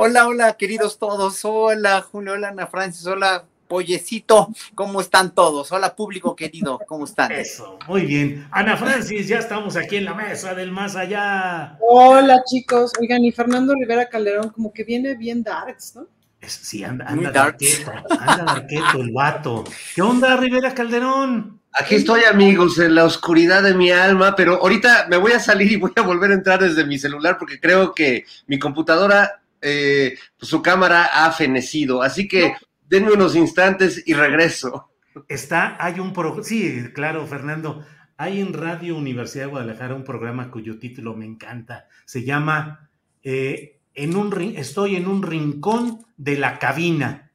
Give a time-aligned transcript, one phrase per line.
[0.00, 1.44] Hola, hola, queridos todos.
[1.44, 4.48] Hola, Julio, hola, Ana Francis, hola, Pollecito.
[4.76, 5.72] ¿Cómo están todos?
[5.72, 7.32] Hola, público querido, ¿cómo están?
[7.32, 8.46] Eso, muy bien.
[8.52, 11.76] Ana Francis, ya estamos aquí en la mesa del más allá.
[11.80, 12.92] Hola, chicos.
[13.00, 16.06] Oigan, y Fernando Rivera Calderón, como que viene bien darks, ¿no?
[16.40, 17.90] Es- sí, anda, anda darqueto,
[18.20, 19.64] anda darqueto el vato.
[19.96, 21.60] ¿Qué onda, Rivera Calderón?
[21.72, 25.72] Aquí estoy, amigos, en la oscuridad de mi alma, pero ahorita me voy a salir
[25.72, 30.16] y voy a volver a entrar desde mi celular porque creo que mi computadora, eh,
[30.38, 32.02] pues, su cámara ha fenecido.
[32.02, 32.54] Así que
[32.88, 34.90] denme unos instantes y regreso.
[35.28, 37.84] Está, hay un programa, sí, claro, Fernando,
[38.16, 41.86] hay en Radio Universidad de Guadalajara un programa cuyo título me encanta.
[42.04, 42.90] Se llama
[43.22, 47.30] eh, en un Estoy en un rincón de la cabina.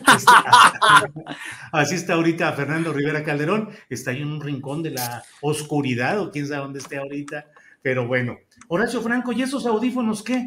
[0.00, 0.32] Este,
[1.72, 6.30] así está ahorita Fernando Rivera Calderón, está ahí en un rincón de la oscuridad o
[6.30, 7.46] quién sabe dónde esté ahorita,
[7.82, 8.36] pero bueno.
[8.68, 10.44] Horacio Franco, ¿y esos audífonos qué?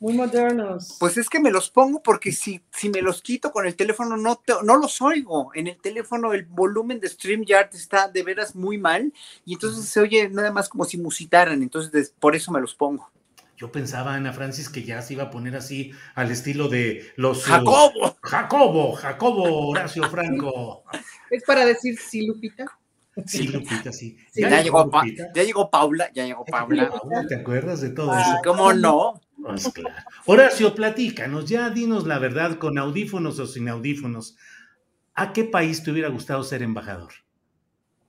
[0.00, 0.96] Muy modernos.
[0.98, 4.16] Pues es que me los pongo porque si, si me los quito con el teléfono
[4.16, 5.50] no, te- no los oigo.
[5.54, 9.12] En el teléfono el volumen de StreamYard está de veras muy mal
[9.44, 11.62] y entonces se oye nada más como si musitaran.
[11.62, 13.10] Entonces des- por eso me los pongo.
[13.58, 17.46] Yo pensaba, Ana Francis, que ya se iba a poner así al estilo de los...
[17.46, 18.16] uh, ¡Jacobo!
[18.22, 20.82] Jacobo, Jacobo Horacio Franco.
[21.30, 22.64] Es para decir sí, Lupita.
[23.26, 24.16] Sí, Lupita, sí.
[24.32, 25.28] Sí, Ya, llegó, Pa- Lupita.
[25.34, 26.90] ya llegó Paula, ya llegó Paula.
[26.90, 28.42] Paula, ¿Te acuerdas de todo Ah, eso?
[28.44, 29.20] ¿Cómo no?
[29.42, 29.72] Pues.
[30.26, 34.36] Horacio, platícanos, ya dinos la verdad, con audífonos o sin audífonos.
[35.14, 37.12] ¿A qué país te hubiera gustado ser embajador?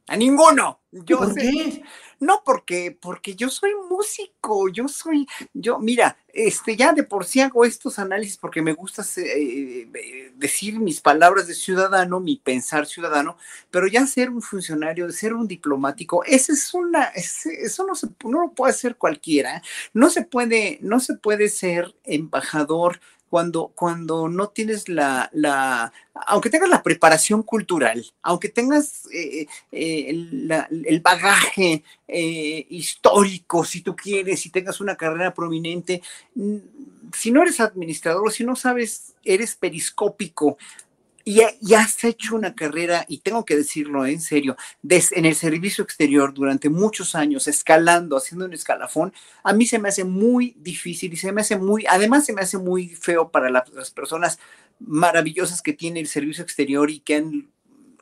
[0.07, 0.81] A ninguno.
[0.91, 1.83] Yo ¿Por sé- qué?
[2.19, 7.39] No, porque, porque yo soy músico, yo soy, yo, mira, este, ya de por sí
[7.39, 12.85] hago estos análisis porque me gusta eh, eh, decir mis palabras de ciudadano, mi pensar
[12.85, 13.37] ciudadano,
[13.71, 18.07] pero ya ser un funcionario, ser un diplomático, esa es una, ese- eso no se,
[18.25, 19.63] no lo puede hacer cualquiera,
[19.93, 22.99] no se puede, no se puede ser embajador
[23.31, 25.93] cuando, cuando no tienes la, la,
[26.27, 33.95] aunque tengas la preparación cultural, aunque tengas eh, eh, el, bagaje eh, histórico, si tú
[33.95, 36.01] quieres, si tengas una carrera prominente,
[37.13, 40.57] si no eres administrador, si no sabes, eres periscópico
[41.25, 45.35] y, y has hecho una carrera, y tengo que decirlo en serio, des- en el
[45.35, 50.55] servicio exterior durante muchos años, escalando, haciendo un escalafón, a mí se me hace muy
[50.59, 53.91] difícil y se me hace muy, además se me hace muy feo para la- las
[53.91, 54.39] personas
[54.79, 57.49] maravillosas que tiene el servicio exterior y que han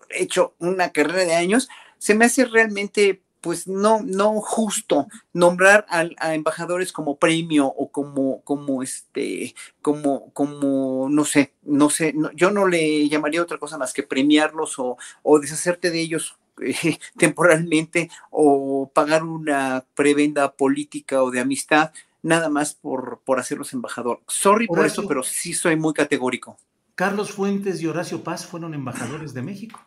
[0.10, 6.34] hecho una carrera de años, se me hace realmente pues no, no justo nombrar a,
[6.34, 12.52] embajadores como premio o como, como este, como, como, no sé, no sé, no- yo
[12.52, 18.10] no le llamaría otra cosa más que premiarlos o, o deshacerte de ellos eh, temporalmente
[18.30, 24.20] o pagar una prebenda política o de amistad, nada más por, por hacerlos embajador.
[24.28, 26.58] Sorry por eso, pero sí soy muy categórico.
[26.96, 29.80] Carlos Fuentes y Horacio Paz fueron embajadores de México.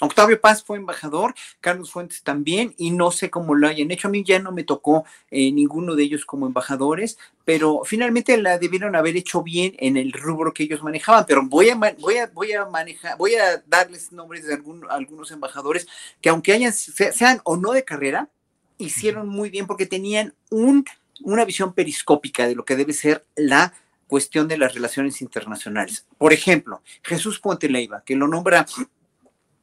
[0.00, 4.08] Octavio Paz fue embajador, Carlos Fuentes también, y no sé cómo lo hayan hecho.
[4.08, 8.58] A mí ya no me tocó eh, ninguno de ellos como embajadores, pero finalmente la
[8.58, 11.24] debieron haber hecho bien en el rubro que ellos manejaban.
[11.26, 14.86] Pero voy a, ma- voy a, voy a manejar, voy a darles nombres de algún-
[14.88, 15.86] algunos embajadores
[16.20, 18.28] que aunque hayan, se- sean o no de carrera,
[18.78, 20.84] hicieron muy bien porque tenían un,
[21.22, 23.74] una visión periscópica de lo que debe ser la
[24.06, 26.06] cuestión de las relaciones internacionales.
[26.18, 28.66] Por ejemplo, Jesús Puente Leiva, que lo nombra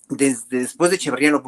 [0.09, 1.41] desde después de Echeverría lo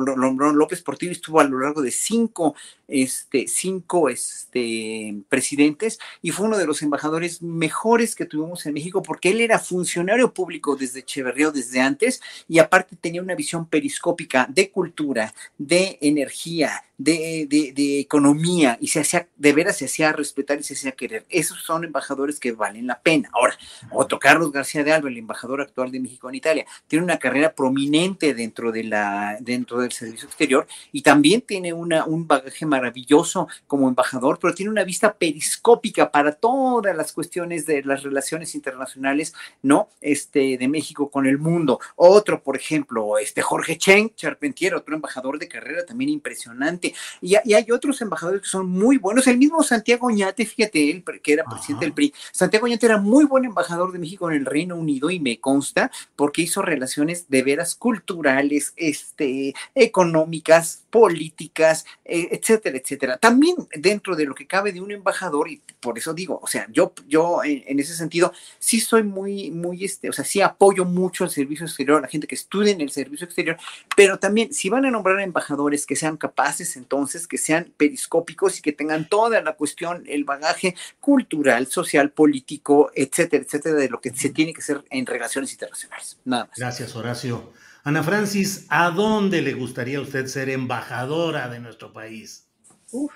[0.54, 2.56] López Portillo estuvo a lo largo de cinco,
[2.88, 9.02] este, cinco este, presidentes y fue uno de los embajadores mejores que tuvimos en México
[9.02, 14.48] porque él era funcionario público desde Echeverría desde antes y aparte tenía una visión periscópica
[14.50, 20.60] de cultura, de energía, de, de, economía y se hacía, de veras se hacía respetar
[20.60, 21.26] y se hacía querer.
[21.30, 23.30] Esos son embajadores que valen la pena.
[23.34, 23.58] Ahora,
[23.90, 27.54] Otto Carlos García de Alba, el embajador actual de México en Italia, tiene una carrera
[27.54, 33.48] prominente dentro, de la, dentro del servicio exterior y también tiene una, un bagaje maravilloso
[33.66, 39.34] como embajador, pero tiene una vista periscópica para todas las cuestiones de las relaciones internacionales,
[39.62, 39.88] ¿no?
[40.02, 41.80] Este, de México con el mundo.
[41.96, 46.89] Otro, por ejemplo, este Jorge Chen Charpentier, otro embajador de carrera también impresionante
[47.22, 49.28] y, hay otros embajadores que son muy buenos.
[49.28, 52.14] El mismo Santiago Oñate, fíjate, él que era presidente del PRI.
[52.32, 55.92] Santiago Oñate era muy buen embajador de México en el Reino Unido y me consta
[56.16, 63.18] porque hizo relaciones de veras culturales, este, económicas, políticas, eh, etcétera, etcétera.
[63.18, 66.68] También dentro de lo que cabe de un embajador, y por eso digo, o sea,
[66.72, 71.24] yo, yo en, ese sentido sí soy muy, muy, este, o sea, sí apoyo mucho
[71.24, 73.58] el servicio exterior, a la gente que estudia en el servicio exterior,
[73.96, 78.62] pero también si van a nombrar embajadores que sean capaces entonces que sean periscópicos y
[78.62, 84.10] que tengan toda la cuestión, el bagaje cultural, social, político, etcétera, etcétera, de lo que
[84.16, 86.20] se tiene que hacer en relaciones internacionales.
[86.26, 86.58] Nada más.
[86.58, 87.54] Gracias, Horacio.
[87.84, 92.48] Ana Francis, ¿a dónde le gustaría a usted ser embajadora de nuestro país?
[92.92, 93.14] Uf,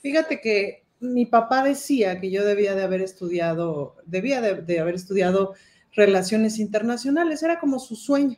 [0.00, 5.54] fíjate que mi papá decía que yo debía de haber estudiado, debía de haber estudiado
[5.94, 8.36] relaciones internacionales, era como su sueño.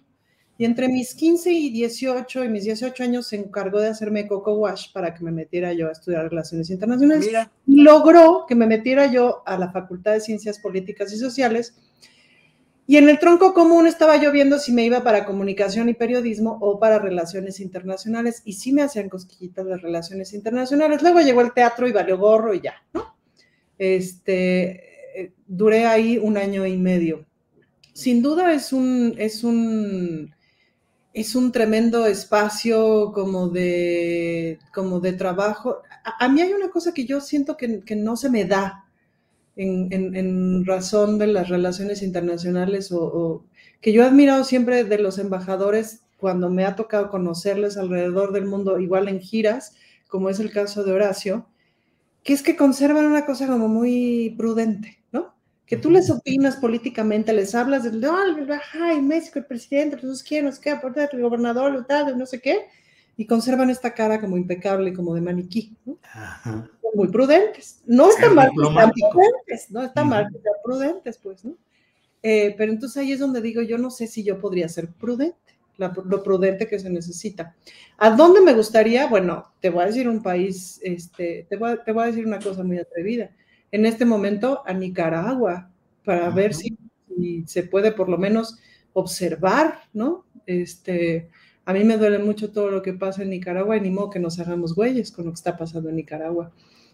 [0.57, 4.55] Y entre mis 15 y 18 y mis 18 años se encargó de hacerme coco
[4.55, 7.29] wash para que me metiera yo a estudiar relaciones internacionales.
[7.67, 11.75] Y logró que me metiera yo a la Facultad de Ciencias Políticas y Sociales.
[12.87, 16.59] Y en el tronco común estaba yo viendo si me iba para comunicación y periodismo
[16.61, 18.43] o para relaciones internacionales.
[18.45, 21.03] Y sí me hacían cosquillitas las relaciones internacionales.
[21.03, 23.17] Luego llegó el teatro y valió gorro y ya, ¿no?
[23.77, 27.27] Este, eh, duré ahí un año y medio.
[27.93, 30.34] Sin duda es un, es un
[31.15, 35.79] es un tremendo espacio como de, como de trabajo.
[36.19, 38.85] A, mí hay una cosa que yo siento que, no se me da
[39.55, 43.45] en, razón de las relaciones internacionales o,
[43.81, 48.47] que yo he admirado siempre de los embajadores cuando me ha tocado conocerles alrededor del
[48.47, 49.77] mundo, igual en giras,
[50.09, 51.47] como es el caso de Horacio,
[52.25, 55.04] que es que conservan una cosa como muy prudente
[55.67, 58.15] que tú les opinas políticamente, les hablas de, no,
[58.75, 60.81] ay, México, el presidente, pues quién, nos queda,
[61.13, 62.67] el gobernador, tal, no sé qué,
[63.17, 65.99] y conservan esta cara como impecable, como de maniquí, ¿no?
[66.95, 67.83] Muy prudentes.
[67.87, 71.57] No está mal que sean prudentes, no está mal que sean prudentes, pues, ¿no?
[72.23, 75.39] Eh, pero entonces ahí es donde digo, yo no sé si yo podría ser prudente,
[75.77, 77.55] lo prudente que se necesita.
[77.99, 79.07] ¿A dónde me gustaría?
[79.09, 82.39] Bueno, te voy a decir un país, este, te voy te voy a decir una
[82.39, 83.31] cosa muy atrevida
[83.75, 85.69] en este momento a Nicaragua
[86.05, 86.79] para ver si,
[87.45, 88.57] se puede por lo menos
[88.93, 90.27] observar, ¿no?
[90.47, 91.29] Este,
[91.65, 94.21] a mí me duele mucho todo lo que pasa en Nicaragua y ni modo que
[94.21, 96.53] nos hagamos güeyes con lo que está pasando en Nicaragua,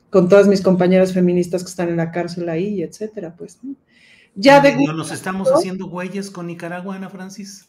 [0.09, 3.59] con todas mis compañeras feministas que están en la cárcel ahí, etcétera, pues.
[4.35, 7.69] Ya de ¿No nos estamos haciendo güeyes con Nicaragua, Ana Francis?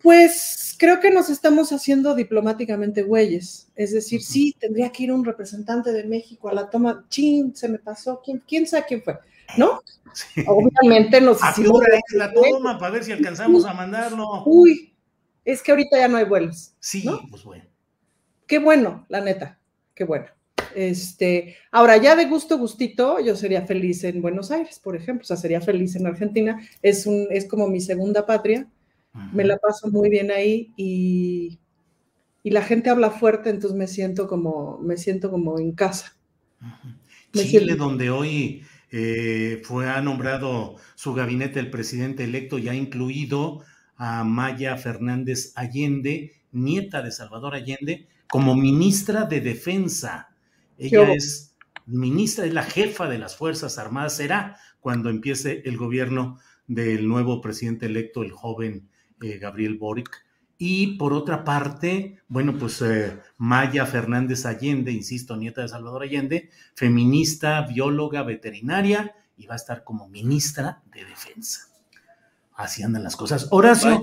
[0.00, 3.70] Pues creo que nos estamos haciendo diplomáticamente güeyes.
[3.76, 7.06] Es decir, sí, tendría que ir un representante de México a la toma.
[7.08, 8.20] Chin, se me pasó.
[8.20, 9.16] ¿Quién, quién sabe quién fue?
[9.56, 9.78] ¿No?
[10.44, 14.42] Obviamente nos ¿A qué hora es la toma para ver si alcanzamos a mandarlo?
[14.44, 14.92] Uy,
[15.44, 16.74] es que ahorita ya no hay vuelos.
[16.80, 17.64] Sí, pues bueno.
[18.48, 19.60] Qué bueno, la neta,
[19.94, 20.26] qué bueno.
[20.74, 25.26] Este, ahora ya de gusto gustito, yo sería feliz en Buenos Aires, por ejemplo, o
[25.26, 28.66] sea, sería feliz en Argentina, es un es como mi segunda patria
[29.32, 31.58] me la paso muy bien ahí y,
[32.44, 36.16] la gente habla fuerte, entonces me siento como, me siento como en casa.
[37.32, 43.62] Chile, donde hoy eh, fue ha nombrado su gabinete el presidente electo y ha incluido
[43.96, 50.34] a Maya Fernández Allende, nieta de Salvador Allende, como ministra de Defensa.
[50.78, 51.54] Ella es
[51.86, 57.40] ministra, es la jefa de las Fuerzas Armadas, será cuando empiece el gobierno del nuevo
[57.40, 58.88] presidente electo, el joven
[59.22, 60.24] eh, Gabriel Boric.
[60.58, 66.50] Y por otra parte, bueno, pues eh, Maya Fernández Allende, insisto, nieta de Salvador Allende,
[66.74, 71.68] feminista, bióloga, veterinaria, y va a estar como ministra de Defensa.
[72.54, 73.48] Así andan las cosas.
[73.50, 74.00] Horacio,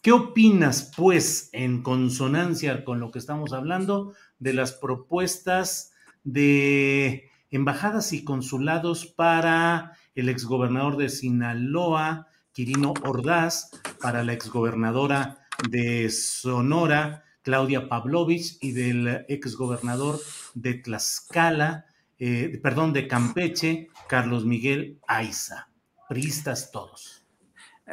[0.00, 5.92] ¿qué opinas, pues, en consonancia con lo que estamos hablando, de las propuestas
[6.22, 12.28] de embajadas y consulados para el exgobernador de Sinaloa,
[12.60, 13.70] Quirino Ordaz,
[14.02, 20.20] para la exgobernadora de Sonora, Claudia Pavlovich, y del exgobernador
[20.52, 21.86] de Tlaxcala,
[22.18, 25.70] eh, perdón, de Campeche, Carlos Miguel Aiza.
[26.06, 27.24] Priistas todos.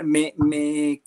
[0.03, 1.01] Me, me,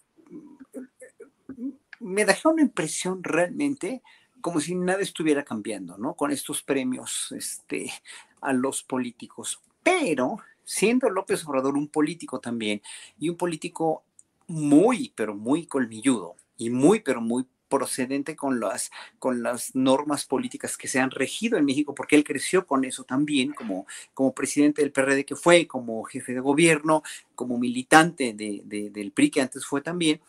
[1.98, 4.00] me dejó una impresión realmente
[4.40, 6.14] como si nada estuviera cambiando, ¿no?
[6.14, 7.92] Con estos premios este,
[8.40, 9.60] a los políticos.
[9.82, 10.38] Pero
[10.70, 12.80] siendo López Obrador un político también,
[13.18, 14.04] y un político
[14.46, 20.76] muy, pero muy colmilludo, y muy, pero muy procedente con las, con las normas políticas
[20.76, 23.84] que se han regido en México, porque él creció con eso también, como,
[24.14, 27.02] como presidente del PRD que fue, como jefe de gobierno,
[27.34, 30.20] como militante del PRI que antes fue también.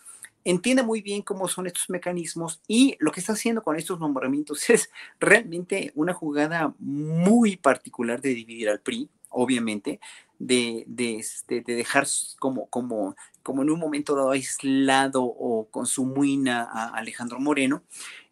[0.43, 4.67] Entiende muy bien cómo son estos mecanismos y lo que está haciendo con estos nombramientos
[4.71, 9.99] es realmente una jugada muy particular de dividir al PRI, obviamente,
[10.41, 12.07] de, de, este, de dejar
[12.39, 17.83] como, como, como en un momento dado aislado o con su muina a Alejandro Moreno.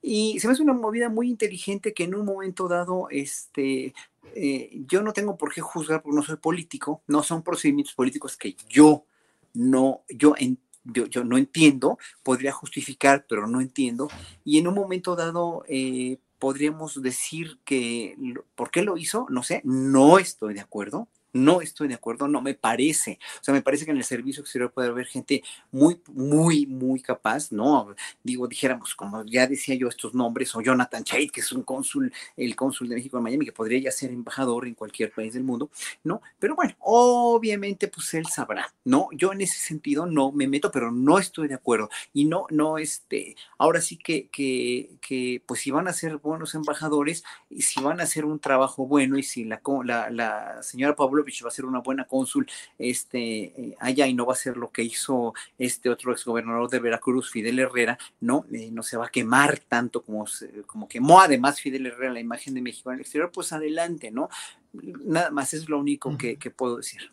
[0.01, 3.94] Y se me hace una movida muy inteligente que en un momento dado, este,
[4.36, 8.38] eh, yo no tengo por qué juzgar porque no soy político, no son procedimientos políticos
[8.38, 9.06] que yo
[9.54, 14.08] no, yo entiendo yo, no entiendo, podría justificar, pero no entiendo.
[14.44, 18.16] Y en un momento dado eh, podríamos decir que,
[18.56, 19.28] ¿por qué lo hizo?
[19.30, 21.08] No sé, no estoy de acuerdo.
[21.33, 23.19] No estoy de acuerdo, no me parece.
[23.39, 27.01] O sea, me parece que en el servicio exterior puede haber gente muy, muy, muy
[27.01, 27.95] capaz, ¿no?
[28.24, 32.12] Digo, dijéramos, como ya decía yo estos nombres, o Jonathan Chait, que es un cónsul,
[32.36, 35.43] el cónsul de México en Miami, que podría ya ser embajador en cualquier país del
[35.43, 35.69] mundo,
[36.03, 36.21] ¿no?
[36.39, 39.09] Pero bueno, obviamente, pues él sabrá, ¿no?
[39.12, 41.89] Yo en ese sentido no me meto, pero no estoy de acuerdo.
[42.13, 46.55] Y no, no, este, ahora sí que, que, que pues si van a ser buenos
[46.55, 50.95] embajadores, y si van a hacer un trabajo bueno, y si la, la, la señora
[50.95, 52.48] Pablo va a ser una buena cónsul
[52.78, 56.80] este, eh, allá y no va a ser lo que hizo este otro exgobernador de
[56.80, 60.26] Veracruz, Fidel Herrera, no, eh, no se va a quemar tanto como,
[60.66, 64.30] como quemó además Fidel Herrera la imagen de México en el exterior, pues adelante, ¿no?
[64.74, 67.12] Nada más es lo único que, que puedo decir.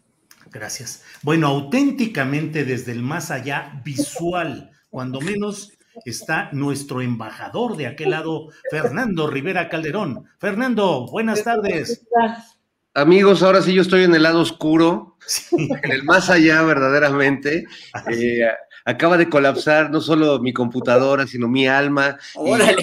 [0.51, 1.05] Gracias.
[1.23, 5.73] Bueno, auténticamente desde el más allá visual, cuando menos
[6.05, 10.25] está nuestro embajador de aquel lado, Fernando Rivera Calderón.
[10.39, 12.05] Fernando, buenas tardes.
[12.97, 15.19] Amigos, ahora sí yo estoy en el lado oscuro,
[15.53, 17.67] en el más allá verdaderamente.
[18.11, 18.49] Eh,
[18.87, 22.17] acaba de colapsar no solo mi computadora, sino mi alma.
[22.35, 22.83] ¡Órale!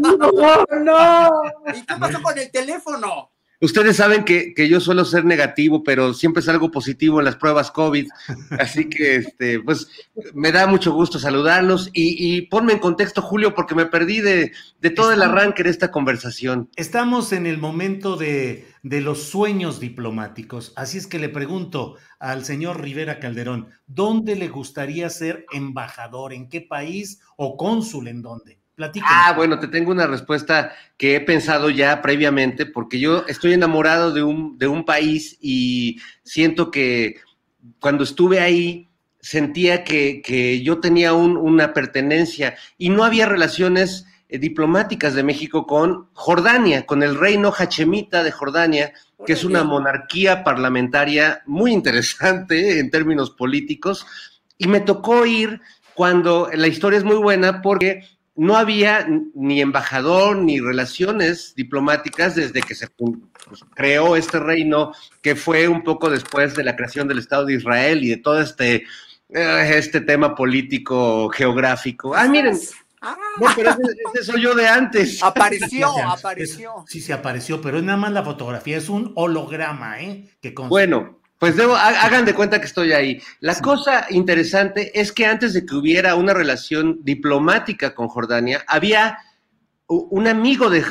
[0.00, 1.30] no, no, no.
[1.74, 3.32] ¿Y qué pasó con el teléfono?
[3.62, 8.08] Ustedes saben que, yo suelo ser negativo, pero siempre salgo positivo en las pruebas COVID.
[8.58, 9.88] Así que, este, pues,
[10.32, 14.52] me da mucho gusto saludarlos y, ponme en contexto, Julio, porque me perdí de,
[14.96, 16.70] todo el arranque de esta conversación.
[16.76, 20.72] Estamos en el momento de, de los sueños diplomáticos.
[20.76, 26.32] Así es que le pregunto al señor Rivera Calderón, ¿dónde le gustaría ser embajador?
[26.32, 28.59] ¿En qué país o cónsul en dónde?
[29.04, 34.12] Ah, bueno, te tengo una respuesta que he pensado ya previamente, porque yo estoy enamorado
[34.12, 37.16] de un, de un país y siento que
[37.78, 38.88] cuando estuve ahí
[39.20, 46.08] sentía que, yo tenía una pertenencia y no había relaciones eh, diplomáticas de México con
[46.14, 48.92] Jordania, con el reino Hachemita de Jordania,
[49.26, 54.06] que es una monarquía parlamentaria muy interesante en términos políticos.
[54.56, 55.60] Y me tocó ir
[55.94, 58.04] cuando la historia es muy buena porque
[58.36, 65.36] no había ni embajador ni relaciones diplomáticas desde que se pues, creó este reino, que
[65.36, 68.84] fue un poco después de la creación del Estado de Israel y de todo este,
[69.28, 72.14] eh, este tema político geográfico.
[72.14, 72.58] Ah, miren.
[73.02, 73.70] No, pero
[74.14, 75.22] ese, soy yo de antes.
[75.22, 76.84] Apareció, apareció.
[76.86, 80.28] sí, se apareció, pero es nada más la fotografía, es un holograma, ¿eh?
[80.42, 83.18] Que bueno, pues debo, hagan de cuenta que estoy ahí.
[83.40, 89.16] La cosa interesante es que antes de que hubiera una relación diplomática con Jordania, había
[89.86, 90.82] un amigo de,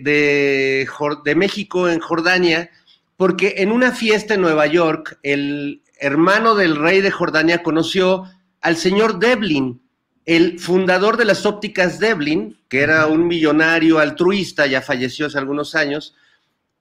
[0.00, 2.70] de, México en Jordania,
[3.18, 8.24] porque en una fiesta en Nueva York, el hermano del rey de Jordania conoció
[8.62, 9.82] al señor Devlin,
[10.24, 15.74] el fundador de las ópticas Devlin, que era un millonario altruista, ya falleció hace algunos
[15.74, 16.14] años,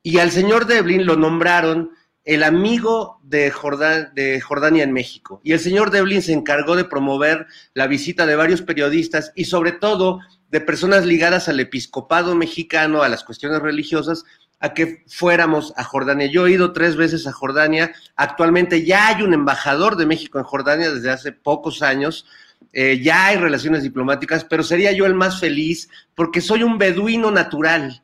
[0.02, 1.92] y al señor Devlin lo nombraron
[2.28, 5.40] el amigo de, Jordania en México.
[5.46, 9.72] Y el señor Devlin se encargó de promover la visita de varios periodistas y sobre
[9.72, 10.20] todo
[10.52, 14.26] de personas ligadas al episcopado mexicano, a las cuestiones religiosas,
[14.60, 16.28] a que fuéramos a Jordania.
[16.28, 17.94] Yo he ido tres veces a Jordania.
[18.18, 22.26] Actualmente ya hay un embajador de México en Jordania desde hace pocos años.
[22.74, 27.32] Eh, ya hay relaciones diplomáticas, pero sería yo el más feliz porque soy un beduino
[27.32, 28.04] natural.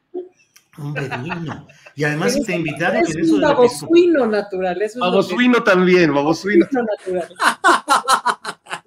[0.77, 1.67] Un beduino.
[1.95, 4.81] Y además te invitaron es un babosuino natural.
[4.99, 6.65] babosuino también, babosuino.
[6.71, 7.33] natural.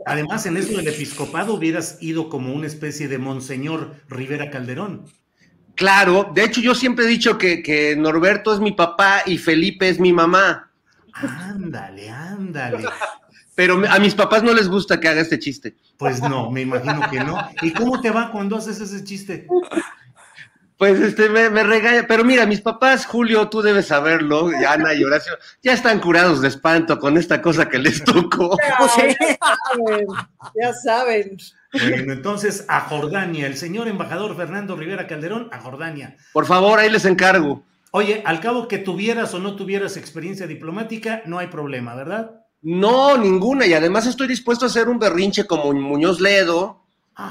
[0.07, 5.05] Además, en eso del episcopado hubieras ido como una especie de Monseñor Rivera Calderón.
[5.75, 9.89] Claro, de hecho yo siempre he dicho que, que Norberto es mi papá y Felipe
[9.89, 10.71] es mi mamá.
[11.13, 12.85] Ándale, ándale.
[13.57, 15.77] Pero a mis papás no les gusta que haga este chiste.
[15.97, 17.39] Pues no, me imagino que no.
[17.63, 19.47] ¿Y cómo te va cuando haces ese chiste?
[20.79, 24.93] Pues este, me, me, regaña, pero mira, mis papás, Julio, tú debes saberlo, y Ana
[24.93, 28.57] y Horacio, ya están curados de espanto con esta cosa que les tocó.
[28.69, 30.07] Ya saben,
[30.61, 31.37] ya saben.
[31.73, 36.17] Bueno, entonces a Jordania, el señor embajador Fernando Rivera Calderón, a Jordania.
[36.33, 37.63] Por favor, ahí les encargo.
[37.91, 42.43] Oye, al cabo que tuvieras o no tuvieras experiencia diplomática, no hay problema, ¿verdad?
[42.63, 46.86] No, ninguna, y además estoy dispuesto a hacer un berrinche como Muñoz Ledo,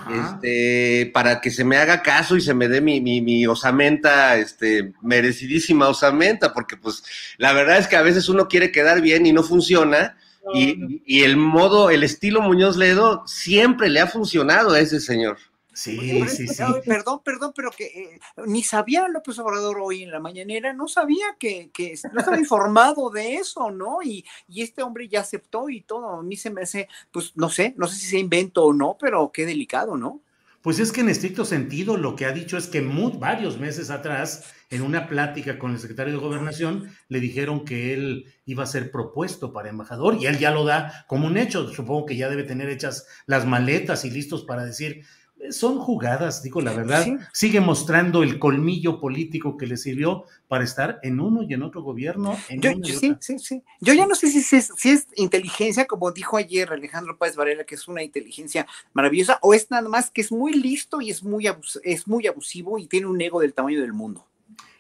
[0.10, 4.36] este, para que se me haga caso y se me dé mi, mi, mi, osamenta,
[4.38, 7.04] este, merecidísima osamenta, porque pues
[7.38, 10.76] la verdad es que a veces uno quiere quedar bien y no funciona, no, y,
[10.76, 10.88] no.
[11.06, 15.38] y, el modo, el estilo Muñoz Ledo siempre le ha funcionado a ese señor.
[15.76, 16.64] Sí, sí, sí.
[16.86, 21.36] Perdón, perdón, pero que eh, ni sabía López Obrador hoy en la mañanera, no sabía
[21.38, 24.02] que, que no estaba informado de eso, ¿no?
[24.02, 26.20] Y, y, este hombre ya aceptó y todo.
[26.20, 28.96] A mí se me hace, pues no sé, no sé si se invento o no,
[28.98, 30.22] pero qué delicado, ¿no?
[30.62, 33.92] Pues es que en estricto sentido lo que ha dicho es que muy, varios meses
[33.92, 38.66] atrás, en una plática con el secretario de Gobernación, le dijeron que él iba a
[38.66, 41.68] ser propuesto para embajador y él ya lo da como un hecho.
[41.68, 45.04] Supongo que ya debe tener hechas las maletas y listos para decir,
[45.52, 47.18] son jugadas, digo la verdad, sí.
[47.34, 51.82] sigue mostrando el colmillo político que le sirvió para estar en uno y en otro
[51.82, 52.38] gobierno.
[52.50, 53.64] En yo, yo, sí, sí, sí.
[53.82, 57.36] Yo ya no sé si, si, es, si, es, inteligencia, como dijo ayer Alejandro Páez
[57.36, 61.10] Varela, que es una inteligencia maravillosa, o es nada más que es muy listo y
[61.10, 64.28] es muy, abus es muy abusivo y tiene un ego del tamaño del mundo.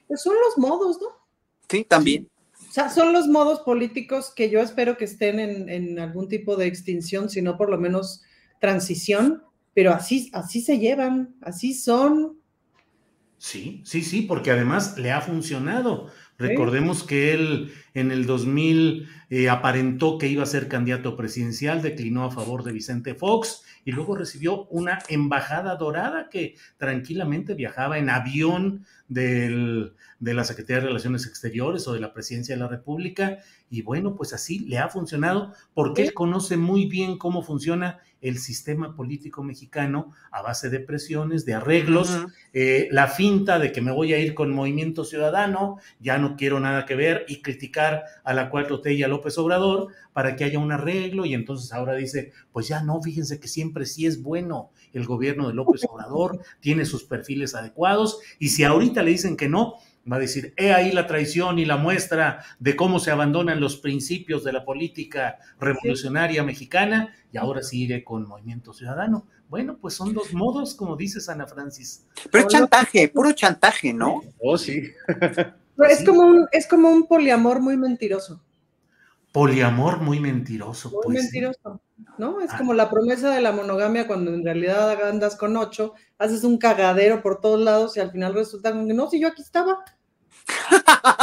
[0.08, 1.08] Pues son los modos, ¿no?
[1.70, 2.30] Sí, también.
[2.70, 6.56] O sea, son los modos políticos que yo espero que estén en, en algún tipo
[6.56, 8.22] de extinción, si no por lo menos
[8.60, 9.44] transición,
[9.76, 12.40] pero así, así se llevan, así son.
[13.38, 16.08] Sí, sí, sí, porque además le ha funcionado.
[16.38, 22.24] Recordemos que él en el 2000 eh, aparentó que iba a ser candidato presidencial, declinó
[22.24, 28.10] a favor de Vicente Fox y luego recibió una embajada dorada que tranquilamente viajaba en
[28.10, 33.40] avión del, de la Secretaría de Relaciones Exteriores o de la Presidencia de la República.
[33.70, 35.54] Y bueno, pues así le ha funcionado.
[35.74, 41.46] Porque él conoce muy bien cómo funciona el sistema político mexicano a base de presiones,
[41.46, 42.34] de arreglos, uh -huh.
[42.54, 46.60] eh, la finta de que me voy a ir con Movimiento Ciudadano, ya no quiero
[46.60, 50.58] nada que ver y criticar a la 4T y a López Obrador para que haya
[50.58, 51.26] un arreglo.
[51.26, 55.48] Y entonces ahora dice, pues ya no, fíjense que siempre sí es bueno el gobierno
[55.48, 58.20] de López Obrador, tiene sus perfiles adecuados.
[58.40, 59.76] Y si ahorita le dicen que no,
[60.12, 63.78] va a decir, he ahí la traición y la muestra de cómo se abandonan los
[63.78, 66.46] principios de la política revolucionaria sí.
[66.46, 69.26] mexicana y ahora sí iré con Movimiento Ciudadano.
[69.50, 72.06] Bueno, pues son dos modos, como dices Ana Francis.
[72.32, 74.22] Pero es chantaje, puro chantaje, ¿no?
[74.42, 74.84] Oh, sí.
[75.90, 78.42] es, como un, es como un poliamor muy mentiroso.
[79.32, 80.90] Poliamor muy mentiroso.
[80.92, 81.82] Muy pues, mentiroso,
[82.18, 82.42] ¿no?
[82.42, 82.58] Es ah.
[82.58, 87.22] como la promesa de la monogamia cuando en realidad andas con ocho, haces un cagadero
[87.22, 89.84] por todos lados y al final resulta que no, si yo aquí estaba.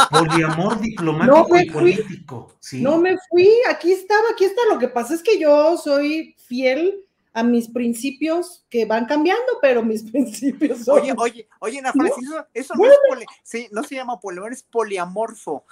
[0.09, 2.55] Poliamor diplomático no y político.
[2.59, 2.81] Sí.
[2.81, 4.61] No me fui, aquí estaba, aquí está.
[4.69, 9.83] Lo que pasa es que yo soy fiel a mis principios que van cambiando, pero
[9.83, 10.99] mis principios son...
[10.99, 12.47] Oye, oye, oye, Ana Francisco, ¿No?
[12.53, 13.25] eso no, es poli...
[13.41, 15.65] sí, no se llama poliamor, es poliamorfo.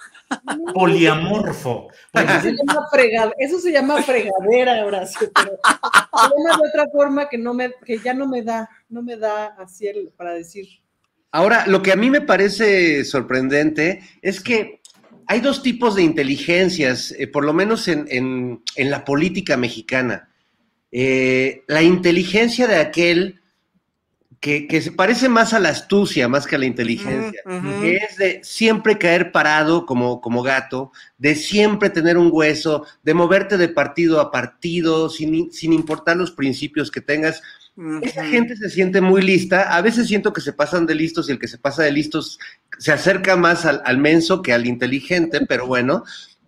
[0.74, 1.88] Poliamorfo.
[2.12, 3.32] Eso se llama, frega...
[3.38, 7.98] eso se llama fregadera, Horacio, pero se llama de otra forma que, no me, que
[7.98, 10.66] ya no me da, no me da así el, para decir.
[11.32, 14.80] Ahora, lo que a mí me parece sorprendente es que
[15.26, 20.28] hay dos tipos de inteligencias, eh, por lo menos en, en, en la política mexicana.
[20.90, 23.40] Eh, la inteligencia de aquel
[24.40, 27.84] que, que, se parece más a la astucia más que a la inteligencia, uh -huh.
[27.84, 33.56] es de siempre caer parado como, como gato, de siempre tener un hueso, de moverte
[33.56, 37.40] de partido a partido, sin, sin importar los principios que tengas.
[38.02, 41.32] Esa gente se siente muy lista, a veces siento que se pasan de listos y
[41.32, 42.38] el que se pasa de listos
[42.78, 46.04] se acerca más al, al menso que al inteligente, pero bueno.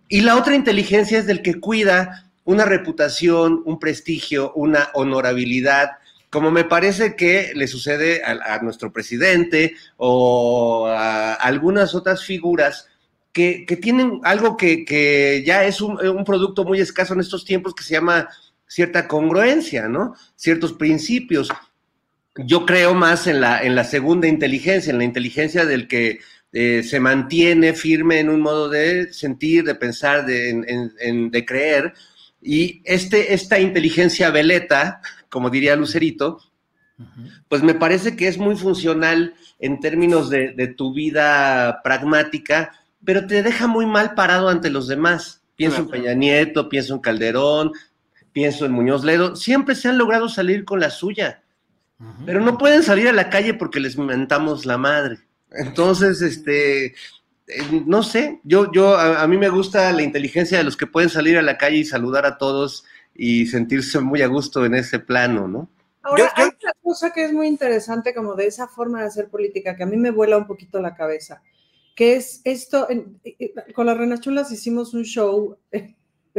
[0.07, 5.91] Y la otra inteligencia es del que cuida una reputación, un prestigio, una honorabilidad,
[6.29, 12.87] como me parece que le sucede a, a nuestro presidente o a algunas otras figuras
[13.35, 17.43] que, que tienen algo que, que ya es un, un, producto muy escaso en estos
[17.43, 18.29] tiempos que se llama
[18.75, 20.15] cierta congruencia, ¿no?
[20.35, 21.47] Ciertos principios.
[22.35, 26.19] Yo creo más en la, en la segunda inteligencia, en la inteligencia del que
[26.51, 31.45] eh, se mantiene firme en un modo de sentir, de pensar, de, en, en, de
[31.45, 31.93] creer,
[32.41, 36.41] Y este, esta inteligencia veleta, como diría Lucerito,
[37.47, 42.73] pues me parece que es muy funcional en términos de, de, tu vida pragmática,
[43.05, 45.43] pero te deja muy mal parado ante los demás.
[45.55, 47.71] Pienso en Peña Nieto, pienso en Calderón,
[48.35, 51.41] pienso en Muñoz Ledo, siempre se han logrado salir con la suya,
[52.25, 55.19] pero no pueden salir a la calle porque les mentamos la madre.
[55.51, 56.93] Entonces, este, eh,
[57.85, 61.37] no sé, yo, yo, a, mí me gusta la inteligencia de los que pueden salir
[61.37, 62.83] a la calle y saludar a todos
[63.15, 65.69] y sentirse muy a gusto en ese plano, ¿no?
[66.03, 69.77] Ahora, hay otra cosa que es muy interesante como de esa forma de hacer política
[69.77, 71.41] que a mí me vuela un poquito la cabeza,
[71.95, 72.85] que es esto,
[73.73, 75.57] con las Renachulas hicimos un show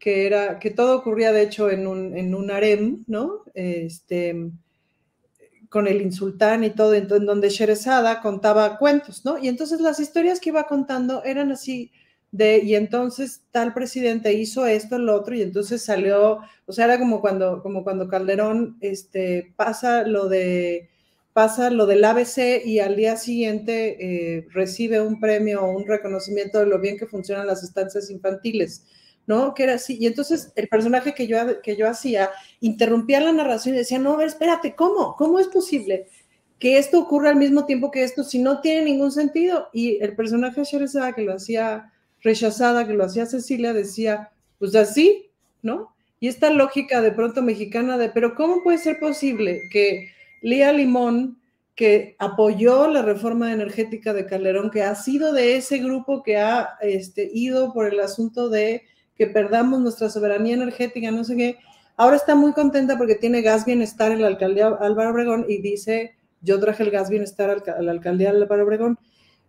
[0.00, 3.44] que era, que todo ocurría de hecho en un, en un harem, ¿no?
[3.54, 4.50] Este,
[5.68, 9.38] con el insultán y todo, en donde Sherezada contaba cuentos, ¿no?
[9.38, 11.92] Y entonces las historias que iba contando eran así
[12.32, 16.98] de, y entonces tal presidente hizo esto, lo otro, y entonces salió, o sea, era
[16.98, 20.88] como cuando, como cuando Calderón este, pasa lo de
[21.32, 23.96] pasa lo del ABC y al día siguiente
[24.38, 28.84] eh, recibe un premio o un reconocimiento de lo bien que funcionan las estancias infantiles.
[29.30, 29.54] ¿No?
[29.54, 29.96] Que era así.
[30.00, 34.14] Y entonces el personaje que yo, que yo hacía interrumpía la narración y decía, no,
[34.14, 35.14] a ver, espérate, ¿cómo?
[35.16, 36.08] ¿Cómo es posible
[36.58, 39.68] que esto ocurra al mismo tiempo que esto si no tiene ningún sentido?
[39.72, 45.30] Y el personaje Sherezada, que lo hacía rechazada, que lo hacía Cecilia, decía, pues así,
[45.62, 45.94] ¿no?
[46.18, 50.08] Y esta lógica de pronto mexicana de, pero ¿cómo puede ser posible que
[50.42, 51.38] Lía Limón,
[51.76, 56.70] que apoyó la reforma energética de Calderón, que ha sido de ese grupo que ha
[56.80, 58.82] este, ido por el asunto de
[59.20, 61.58] que perdamos nuestra soberanía energética, no sé qué.
[61.98, 66.14] Ahora está muy contenta porque tiene gas bienestar en la alcaldía Álvaro Obregón y dice,
[66.40, 68.98] yo traje el gas bienestar a la alcaldía Álvaro Obregón.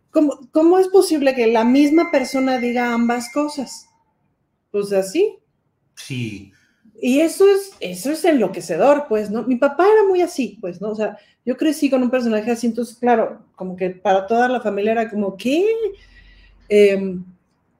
[0.10, 3.88] ¿Cómo, ¿Cómo es posible que la misma persona diga ambas cosas?
[4.72, 5.38] Pues así.
[5.96, 6.52] Sí.
[7.02, 9.44] Y eso es, eso es enloquecedor, pues, ¿no?
[9.44, 10.90] Mi papá era muy así, pues, ¿no?
[10.90, 14.60] O sea, yo crecí con un personaje así, entonces, claro, como que para toda la
[14.60, 15.66] familia era como, ¿qué?
[16.68, 17.22] Eh,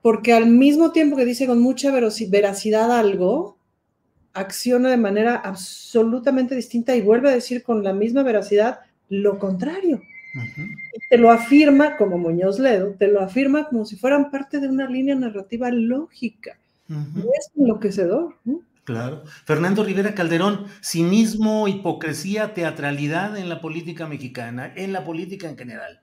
[0.02, 3.56] porque al mismo tiempo que dice con mucha veracidad algo,
[4.34, 10.02] acciona de manera absolutamente distinta y vuelve a decir con la misma veracidad lo contrario.
[11.08, 14.88] te lo afirma como Muñoz Ledo, te lo afirma como si fueran parte de una
[14.88, 16.58] línea narrativa lógica.
[16.88, 18.34] Es enloquecedor.
[18.84, 19.22] Claro.
[19.44, 26.01] Fernando Rivera Calderón, cinismo, hipocresía, teatralidad en la política mexicana, en la política en general.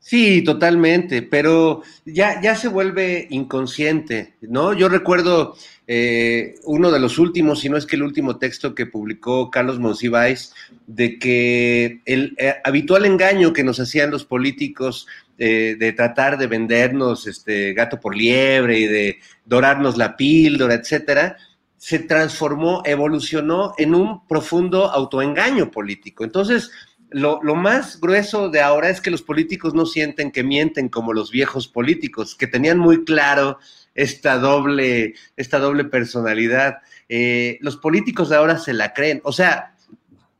[0.00, 4.72] Sí, totalmente, pero ya, ya se vuelve inconsciente, ¿no?
[4.72, 5.54] Yo recuerdo
[5.86, 9.78] eh, uno de los últimos, si no es que el último texto que publicó Carlos
[9.78, 10.54] Monsiváis,
[10.86, 15.06] de que el eh, habitual engaño que nos hacían los políticos
[15.36, 21.36] eh, de tratar de vendernos este gato por liebre y de dorarnos la píldora, etcétera,
[21.76, 26.24] se transformó, evolucionó en un profundo autoengaño político.
[26.24, 26.70] Entonces,
[27.10, 31.30] lo, más grueso de ahora es que los políticos no sienten que mienten como los
[31.30, 33.58] viejos políticos, que tenían muy claro
[33.94, 36.78] esta doble, esta doble personalidad.
[37.08, 39.20] Eh, los políticos de ahora se la creen.
[39.24, 39.74] O sea,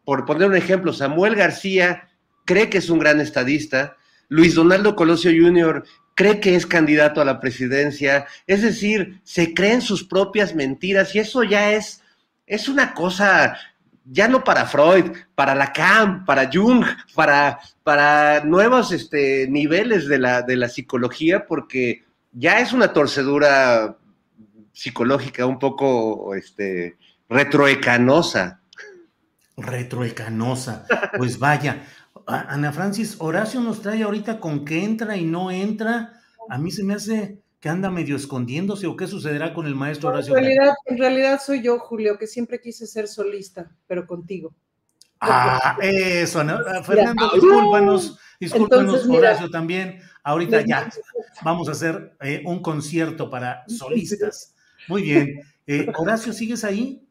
[0.05, 2.09] por poner un ejemplo, Samuel García
[2.45, 3.97] cree que es un gran estadista,
[4.29, 5.85] Luis Donaldo Colosio Jr.
[6.15, 11.19] cree que es candidato a la presidencia, es decir, se creen sus propias mentiras y
[11.19, 12.03] eso ya es,
[12.47, 13.57] es una cosa
[14.11, 20.43] ya no para Freud, para Lacan, para Jung, para, para nuevos este, niveles de la,
[20.43, 23.99] de la psicología, porque ya es una torcedura
[24.73, 26.97] psicológica un poco este,
[27.29, 28.63] retroecanosa.
[29.57, 31.85] Retroecanosa, pues vaya.
[32.27, 36.13] Ana Francis, Horacio nos trae ahorita con qué entra y no entra.
[36.49, 40.11] A mí se me hace que anda medio escondiéndose o qué sucederá con el maestro
[40.11, 40.37] Horacio?
[40.37, 44.55] En realidad, en realidad soy yo, Julio, que siempre quise ser solista, pero contigo.
[45.21, 46.41] Ah, eso,
[46.85, 50.01] Fernando, discúlpanos, discúlpanos, Horacio también.
[50.23, 50.89] Ahorita ya
[51.43, 54.55] vamos a hacer eh, un concierto para solistas.
[54.87, 55.41] Muy bien.
[55.67, 57.05] Eh, Horacio, ¿sigues ahí?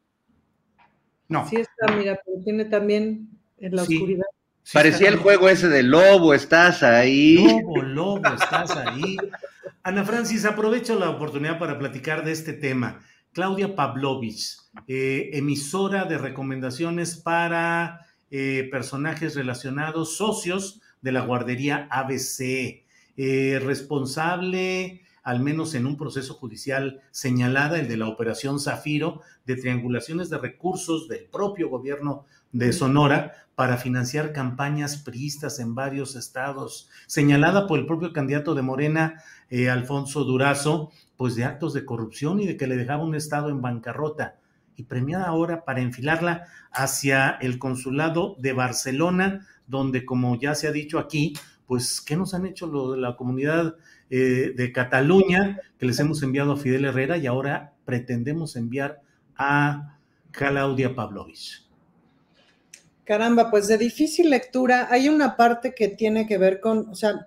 [1.28, 1.46] No.
[1.48, 4.24] Sí está, mira, pero tiene también en la oscuridad.
[4.72, 7.36] Parecía el juego ese de lobo, estás ahí.
[7.36, 9.16] Lobo, lobo, estás ahí.
[9.88, 13.00] Ana Francis, aprovecho la oportunidad para platicar de este tema.
[13.32, 22.84] Claudia Pavlovich, eh, emisora de recomendaciones para eh, personajes relacionados, socios de la guardería ABC,
[23.16, 29.56] eh, responsable, al menos en un proceso judicial señalada, el de la operación Zafiro, de
[29.56, 36.88] triangulaciones de recursos del propio gobierno de Sonora para financiar campañas priistas en varios estados,
[37.06, 42.40] señalada por el propio candidato de Morena, eh, Alfonso Durazo, pues de actos de corrupción
[42.40, 44.36] y de que le dejaba un Estado en bancarrota
[44.76, 50.72] y premiada ahora para enfilarla hacia el consulado de Barcelona, donde como ya se ha
[50.72, 51.34] dicho aquí,
[51.66, 53.74] pues, ¿qué nos han hecho lo de la comunidad
[54.08, 55.58] eh, de Cataluña?
[55.78, 59.02] Que les hemos enviado a Fidel Herrera y ahora pretendemos enviar
[59.36, 59.98] a
[60.30, 61.67] Claudia Pavlovich.
[63.08, 64.88] Caramba, pues de difícil lectura.
[64.90, 67.26] Hay una parte que tiene que ver con, o sea,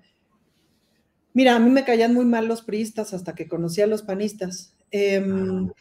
[1.34, 4.76] mira, a mí me caían muy mal los priistas hasta que conocí a los panistas.
[4.92, 5.72] Em,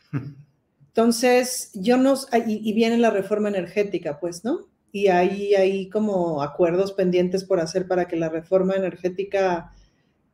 [0.88, 2.14] entonces, yo no,
[2.46, 4.70] y, y, viene la reforma energética, pues, ¿no?
[4.90, 9.74] Y ahí hay como acuerdos pendientes por hacer para que la reforma energética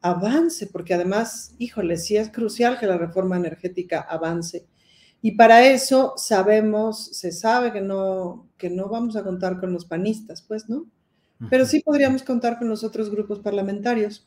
[0.01, 4.65] avance, porque además, híjole, sí es crucial que la reforma energética avance.
[5.23, 9.85] Y para eso sabemos, se sabe que no, que no vamos a contar con los
[9.85, 10.87] panistas, pues, ¿no?
[11.51, 14.27] Pero sí podríamos contar con los otros grupos parlamentarios.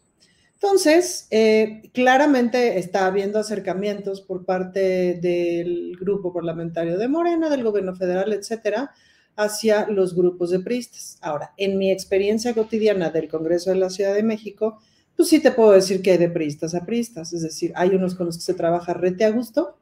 [0.61, 7.95] Entonces, eh, claramente está habiendo acercamientos por parte del grupo parlamentario de Morena, del gobierno
[7.95, 8.91] federal, etcétera,
[9.37, 11.17] hacia los grupos de priistas.
[11.21, 14.79] Ahora, en mi experiencia cotidiana del Congreso de la Ciudad de México,
[15.15, 18.15] pues sí te puedo decir que hay de priistas a priistas, es decir, hay unos
[18.15, 19.78] con los que se trabaja rete a gusto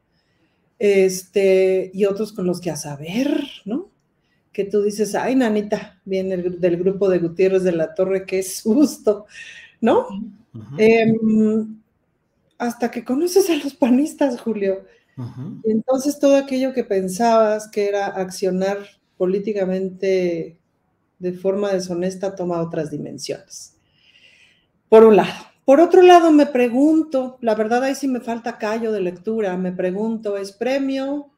[0.78, 3.90] este, y otros con los que a saber, ¿no?
[4.52, 9.26] Que tú dices, ay, nanita, viene del grupo de Gutiérrez de la Torre, qué susto,
[9.80, 10.06] ¿no?
[10.78, 11.80] Em,
[12.58, 14.84] hasta que conoces a los panistas, Julio.
[15.64, 18.78] Y entonces todo aquello que pensabas que era accionar
[19.16, 20.58] políticamente
[21.18, 23.74] de forma deshonesta toma otras dimensiones.
[24.88, 25.47] Por un lado.
[25.68, 29.70] Por otro lado, me pregunto, la verdad ahí sí me falta callo de lectura, me
[29.70, 31.30] pregunto, ¿es premio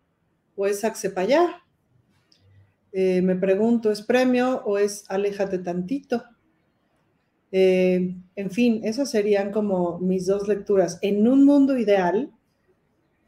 [0.54, 1.64] o es axepayá?
[2.92, 6.22] Eh, me pregunto, ¿es premio o es aléjate tantito?
[7.50, 11.00] Eh, en fin, esas serían como mis dos lecturas.
[11.02, 12.30] En un mundo ideal,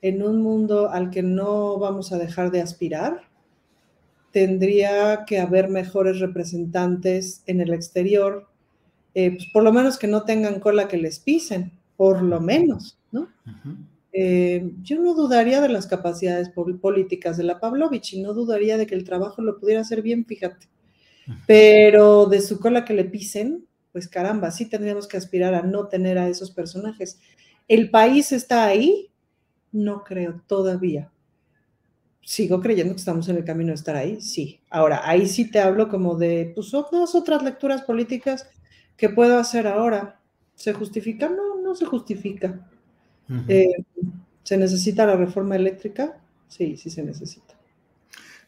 [0.03, 3.23] en un mundo al que no vamos a dejar de aspirar,
[4.31, 8.52] tendría que haber mejores representantes en el exterior
[9.15, 12.99] eh, pues por lo menos que no tengan cola que les pisen, por lo menos,
[13.11, 13.29] ¿no?
[14.13, 18.87] Eh, yo no dudaría de las capacidades políticas de la Pavlovich y no dudaría de
[18.87, 20.69] que el trabajo lo pudiera hacer bien, fíjate.
[21.47, 25.87] Pero de su cola que le pisen, pues caramba, sí tendríamos que aspirar a no
[25.87, 27.21] tener a esos personajes.
[27.69, 29.11] ¿El país está ahí?
[29.71, 31.11] No creo todavía.
[32.23, 34.61] Sigo creyendo que estamos en el camino de estar ahí, sí.
[34.71, 38.47] Ahora, ahí sí te hablo como de, pues, otras lecturas políticas
[39.03, 40.21] ¿Qué puedo hacer ahora?
[40.55, 41.29] ¿Se justifica?
[41.29, 42.71] No, no se justifica.
[43.49, 43.67] Eh,
[44.45, 46.21] ¿Se necesita la reforma eléctrica?
[46.47, 47.59] Sí, sí se necesita.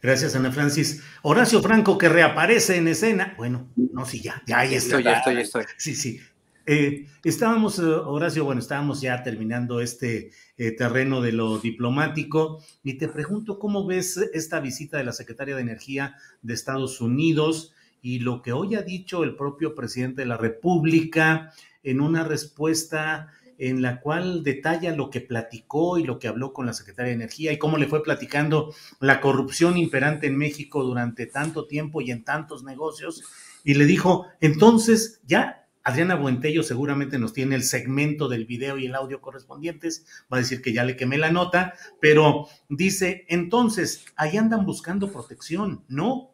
[0.01, 1.03] Gracias, Ana Francis.
[1.23, 3.35] Horacio Franco, que reaparece en escena.
[3.37, 4.99] Bueno, no, sí, ya, ya ahí está.
[4.99, 5.65] Estoy, ya estoy, ya estoy.
[5.77, 6.21] Sí, sí.
[6.67, 10.31] Eh, estábamos, eh, Horacio, bueno, estábamos ya terminando este
[10.79, 15.63] terreno de lo diplomático y te pregunto cómo ves esta visita de la secretaria de
[15.63, 20.37] Energía de Estados Unidos y lo que hoy ha dicho el propio presidente de la
[20.37, 26.53] República en una respuesta en la cual detalla lo que platicó y lo que habló
[26.53, 30.85] con la secretaria de Energía y cómo le fue platicando la corrupción imperante en México
[30.85, 33.25] durante tanto tiempo y en tantos negocios.
[33.65, 38.85] Y le dijo, entonces ya Adriana Buentello seguramente nos tiene el segmento del video y
[38.85, 44.05] el audio correspondientes, va a decir que ya le quemé la nota, pero dice, entonces,
[44.17, 46.34] ahí andan buscando protección, ¿no?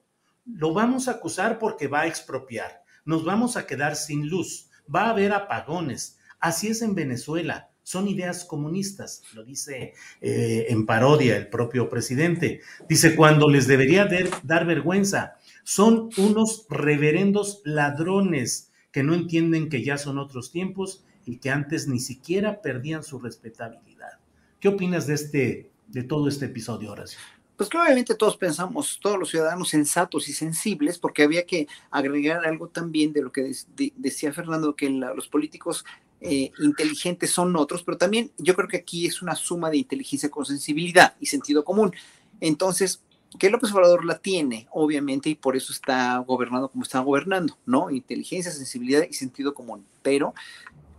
[0.55, 5.05] Lo vamos a acusar porque va a expropiar, nos vamos a quedar sin luz, va
[5.05, 6.19] a haber apagones.
[6.39, 12.61] Así es en Venezuela, son ideas comunistas, lo dice eh, en parodia el propio presidente.
[12.89, 14.09] Dice, cuando les debería
[14.43, 15.35] dar vergüenza,
[15.65, 21.89] son unos reverendos ladrones que no entienden que ya son otros tiempos y que antes
[21.89, 24.19] ni siquiera perdían su respetabilidad.
[24.61, 27.19] ¿Qué opinas de este, de todo este episodio, Horacio?
[27.61, 32.47] Pues que obviamente todos pensamos, todos los ciudadanos sensatos y sensibles, porque había que agregar
[32.47, 33.53] algo también de lo que
[33.97, 35.85] decía Fernando, que los políticos
[36.23, 40.31] eh, inteligentes son otros, pero también yo creo que aquí es una suma de inteligencia
[40.31, 41.93] con sensibilidad y sentido común.
[42.41, 43.03] Entonces,
[43.39, 47.91] que López Obrador la tiene, obviamente, y por eso está gobernando como está gobernando, ¿no?
[47.91, 49.85] Inteligencia, sensibilidad y sentido común.
[50.01, 50.33] Pero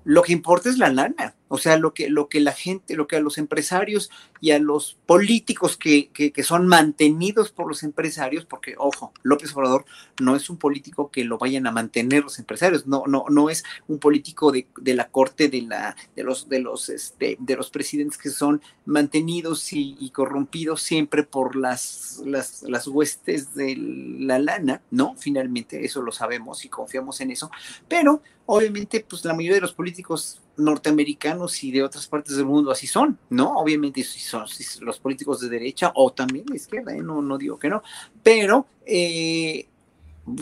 [0.03, 1.33] lo que importa es la lana.
[1.53, 4.09] O sea, lo que, lo que la gente, lo que a los empresarios
[4.39, 9.83] y a los políticos que, que, son mantenidos por los empresarios, porque, ojo, López Obrador
[10.21, 13.65] no es un político que lo vayan a mantener los empresarios, no, no, no es
[13.89, 17.69] un político de, de la corte de, la, de, los, de, los, este, de los
[17.69, 24.39] presidentes que son mantenidos y, y corrompidos siempre por las, las, las huestes de la
[24.39, 25.15] lana, ¿no?
[25.17, 27.51] Finalmente, eso lo sabemos y confiamos en eso,
[27.89, 32.71] pero obviamente, pues la mayoría de los políticos norteamericanos y de otras partes del mundo
[32.71, 33.57] así son, ¿no?
[33.57, 34.45] Obviamente si son
[34.81, 37.01] los políticos de derecha o también de izquierda, ¿eh?
[37.01, 37.83] no, no digo que no,
[38.23, 39.67] pero eh,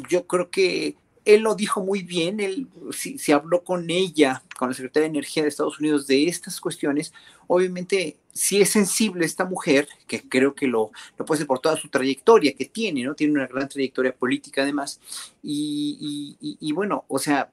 [0.09, 0.95] yo creo que
[1.25, 5.43] él lo dijo muy bien, él si, habló con ella, con la Secretaría de Energía
[5.43, 7.13] de Estados Unidos de estas cuestiones,
[7.47, 11.77] obviamente si es sensible esta mujer, que creo que lo, lo puede ser por toda
[11.77, 13.15] su trayectoria que tiene, ¿no?
[13.15, 14.99] Tiene una gran trayectoria política además,
[15.41, 17.49] y, y, bueno, o sea,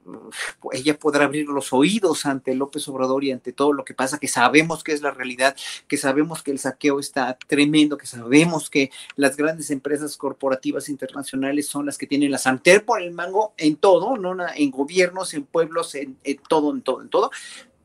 [0.73, 4.27] ella podrá abrir los oídos ante López Obrador y ante todo lo que pasa, que
[4.27, 5.55] sabemos que es la realidad,
[5.87, 11.67] que sabemos que el saqueo está tremendo, que sabemos que las grandes empresas corporativas internacionales
[11.67, 14.35] son las que tienen la sartén por el mango en todo, ¿no?
[14.55, 17.31] En gobiernos, en pueblos, en todo, en todo, en todo.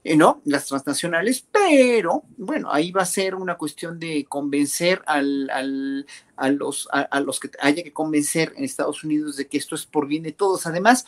[0.05, 0.43] Eh, ¿no?
[0.45, 6.07] Las transnacionales, pero bueno, ahí va a ser una cuestión de convencer al, al,
[6.43, 9.87] a, los, a, los que haya que convencer en Estados Unidos de que esto es
[9.87, 10.67] por bien de todos.
[10.67, 11.05] Además,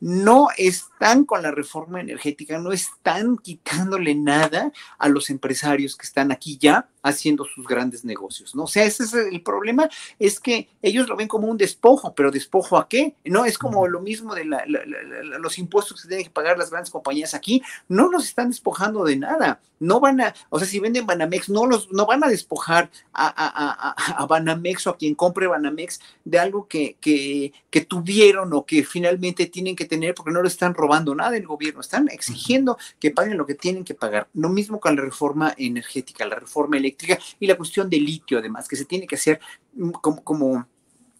[0.00, 6.32] no están con la reforma energética, no están quitándole nada a los empresarios que están
[6.32, 8.64] aquí ya haciendo sus grandes negocios, ¿no?
[8.64, 12.30] O sea, ese es el problema, es que ellos lo ven como un despojo, pero
[12.30, 13.14] despojo a qué?
[13.24, 17.34] No, es como lo mismo de los impuestos que tienen que pagar las grandes compañías
[17.34, 21.48] aquí, no los están despojando de nada, no van a, o sea, si venden Banamex,
[21.48, 25.46] no los, no van a despojar a, a, a, a Banamex o a quien compre
[25.46, 30.42] Banamex de algo que, que, que tuvieron o que finalmente tienen que tener porque no
[30.42, 34.28] le están robando nada el gobierno, están exigiendo que paguen lo que tienen que pagar.
[34.34, 38.68] Lo mismo con la reforma energética, la reforma eléctrica y la cuestión del litio, además,
[38.68, 39.40] que se tiene que hacer
[39.74, 40.66] mm, como, como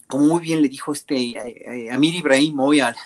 [0.08, 2.96] como muy bien le dijo este eh, eh, Amir Ibrahim hoy al,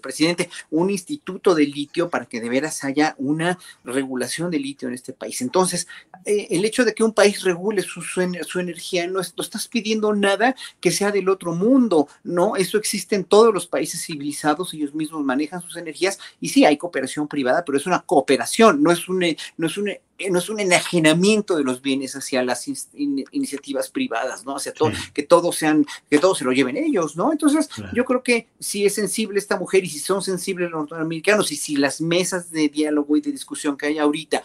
[0.00, 4.94] presidente, un instituto de litio para que de veras haya una regulación de litio en
[4.94, 5.40] este país.
[5.40, 5.88] Entonces,
[6.24, 8.20] eh, el hecho de que un país regule su, su,
[8.60, 12.56] energía, no, no, estás pidiendo nada que sea del otro mundo, ¿no?
[12.56, 16.76] Eso existe en todos los países civilizados, ellos mismos manejan sus energías y sí, hay
[16.76, 19.24] cooperación privada, pero es una cooperación, no es un,
[19.56, 19.90] no es un
[20.30, 24.56] no es un enajenamiento de los bienes hacia las iniciativas privadas, ¿no?
[24.56, 27.32] Hacia todo, que todos sean, que todos se lo lleven ellos, ¿no?
[27.32, 31.50] Entonces, yo creo que si es sensible esta mujer y si son sensibles los norteamericanos
[31.52, 34.42] y si las mesas de diálogo y de discusión que hay ahorita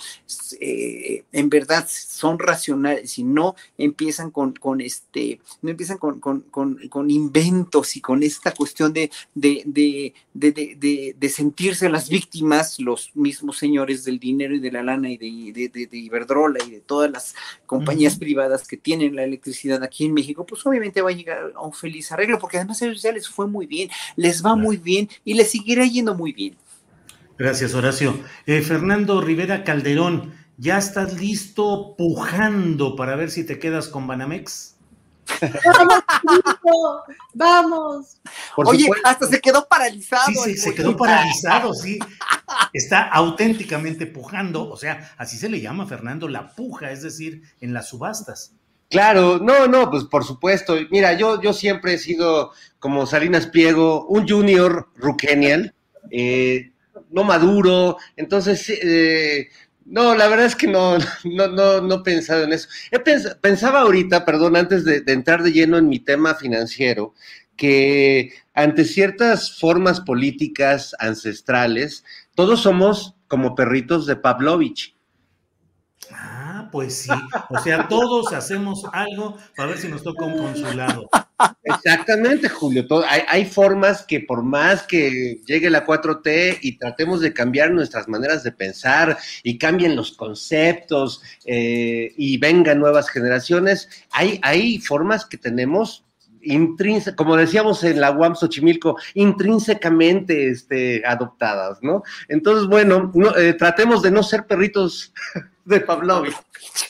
[0.59, 6.41] eh, en verdad son racionales y no empiezan con, con este, no empiezan con, con,
[6.41, 13.11] con, inventos y con esta cuestión de, de, de, de, de sentirse las víctimas, los
[13.15, 17.11] mismos señores del dinero y de la lana y de de, Iberdrola y de todas
[17.11, 21.51] las compañías privadas que tienen la electricidad aquí en México, pues obviamente va a llegar
[21.55, 24.55] a un feliz arreglo, porque además a ellos ya les fue muy bien, les va
[24.55, 26.55] muy bien y les seguirá yendo muy bien.
[27.37, 28.19] Gracias, Horacio.
[28.45, 34.78] Eh, Fernando Rivera Calderón, ¿ya estás listo pujando para ver si te quedas con Banamex?
[35.65, 38.21] Vamos, vamos.
[38.55, 40.25] Oye, hasta se quedó paralizado.
[40.27, 41.99] Sí, sí, se quedó paralizado, sí.
[42.73, 47.73] Está auténticamente pujando, o sea, así se le llama, Fernando, la puja, es decir, en
[47.73, 48.53] las subastas.
[48.89, 50.75] Claro, no, no, pues por supuesto.
[50.89, 55.75] Mira, yo, yo siempre he sido como Salinas Pliego, un junior ruquenial,
[56.09, 56.71] eh,
[57.11, 59.49] no maduro, entonces eh,
[59.89, 62.69] no, la verdad es que no, no, no, no he pensado en eso.
[63.41, 67.13] pensaba ahorita, perdón, antes de, entrar de lleno en mi tema financiero,
[67.55, 74.95] que ante ciertas formas políticas ancestrales, todos somos como perritos de Pavlovich.
[76.71, 77.11] Pues sí.
[77.49, 81.09] O sea, todos hacemos algo para ver si nos toca un consulado.
[81.63, 82.85] Exactamente, Julio.
[83.07, 88.43] hay, formas que por más que llegue la 4T y tratemos de cambiar nuestras maneras
[88.43, 96.05] de pensar y cambien los conceptos eh, y vengan nuevas generaciones, hay, formas que tenemos
[96.41, 102.03] intrínsecamente, como decíamos en la UAM Xochimilco, intrínsecamente este, adoptadas, ¿no?
[102.27, 105.13] Entonces, bueno, eh, tratemos de no ser perritos
[105.69, 106.35] de Pavlovich.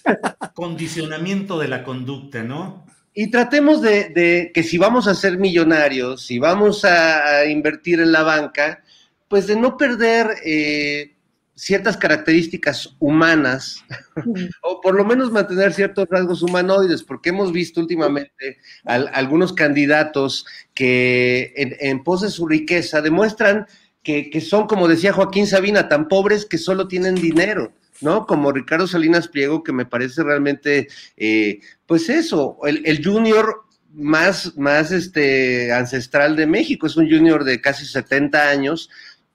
[0.56, 2.86] Condicionamiento de la conducta, ¿no?
[3.14, 8.24] Y tratemos de, que si vamos a ser millonarios, si vamos a, invertir en la
[8.24, 8.84] banca,
[9.28, 11.16] pues de no perder eh,
[11.54, 13.84] ciertas características humanas,
[14.64, 21.52] o por lo menos mantener ciertos rasgos humanoides, porque hemos visto últimamente algunos candidatos que
[21.58, 23.68] en, pos de su riqueza demuestran
[24.02, 27.74] que, que son, como decía Joaquín Sabina, tan pobres que solo tienen dinero.
[28.02, 28.26] ¿No?
[28.26, 30.88] Como Ricardo Salinas Pliego, que me parece realmente,
[31.18, 37.62] eh, pues eso, el, junior más, más este, ancestral de México, es un junior de
[37.62, 38.90] casi 70 años,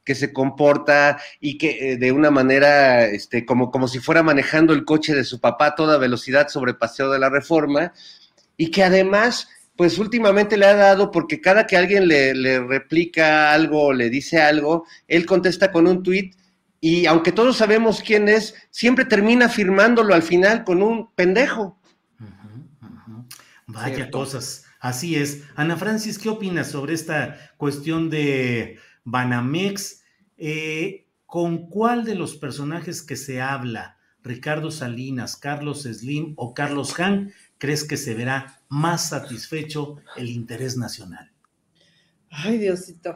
[0.04, 4.74] que se comporta y que eh, de una manera, este, como, como si fuera manejando
[4.74, 7.92] el coche de su papá a toda velocidad sobre Paseo de la Reforma,
[8.56, 13.52] y que además, pues últimamente le ha dado, porque cada que alguien le, le replica
[13.52, 16.34] algo le dice algo, él contesta con un tuit
[16.84, 21.80] y aunque todos sabemos quién es, siempre termina firmándolo al final con un pendejo.
[23.66, 25.44] Vaya cosas, así es.
[25.56, 30.02] Ana Francis, ¿qué opinas sobre esta cuestión de Banamex?
[30.36, 37.00] Eh, ¿Con cuál de los personajes que se habla, Ricardo Salinas, Carlos Slim o Carlos
[37.00, 41.32] Han, crees que se verá más satisfecho el interés nacional?
[42.28, 43.14] Ay, Diosito,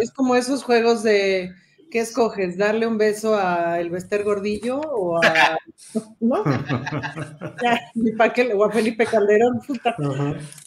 [0.00, 1.52] es como, esos juegos de,
[1.90, 2.56] ¿qué escoges?
[2.56, 5.58] ¿Darle un beso a Elvester Gordillo o a,
[6.20, 6.42] ¿no?
[8.56, 9.60] o a Felipe Calderón?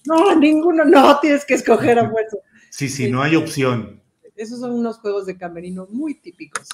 [0.06, 2.38] No, ninguno, no, tienes que escoger a fuerza.
[2.70, 4.02] Sí, sí, no hay opción.
[4.36, 6.68] Esos son unos juegos de camerino muy típicos.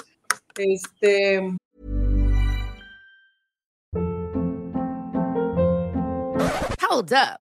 [0.55, 1.57] Este.
[6.89, 7.48] Hold up.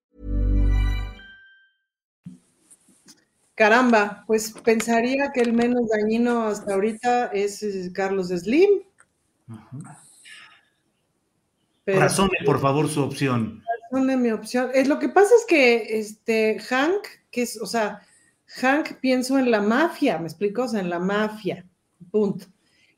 [3.61, 8.81] Caramba, pues pensaría que el menos dañino hasta ahorita es Carlos Slim.
[11.85, 13.63] Razone, por favor, su opción.
[13.91, 14.71] Razone mi opción.
[14.73, 18.01] Es, lo que pasa es que este Hank, que es, o sea,
[18.47, 20.63] Hank pienso en la mafia, ¿me explico?
[20.63, 21.63] O sea, en la mafia,
[22.09, 22.47] punto.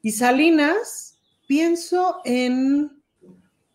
[0.02, 3.04] Y Salinas, pienso en...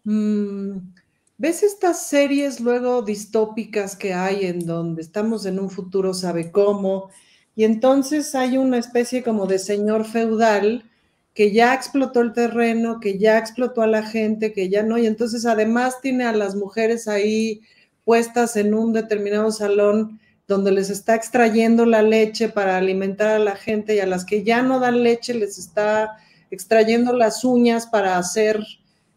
[0.05, 0.95] Mm,
[1.41, 7.11] ¿Ves estas series luego distópicas que hay en donde estamos en un futuro sabe cómo?
[7.55, 10.91] Y entonces hay una especie como de señor feudal
[11.35, 15.07] que ya explotó el terreno, que ya explotó a la gente, que ya no, y
[15.07, 17.61] entonces además tiene a las mujeres ahí
[18.03, 20.19] puestas en un determinado salón
[20.49, 24.43] donde les está extrayendo la leche para alimentar a la gente y a las que
[24.43, 26.17] ya no dan leche les está
[26.51, 28.61] extrayendo las uñas para hacer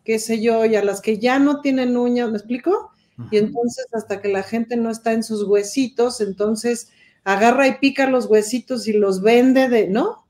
[0.04, 2.92] qué sé yo, y a las que ya no tienen uñas, ¿me explico?
[3.30, 6.90] Y entonces hasta que la gente no está en sus huesitos, entonces
[7.24, 10.26] agarra y pica los huesitos y los vende de, ¿no?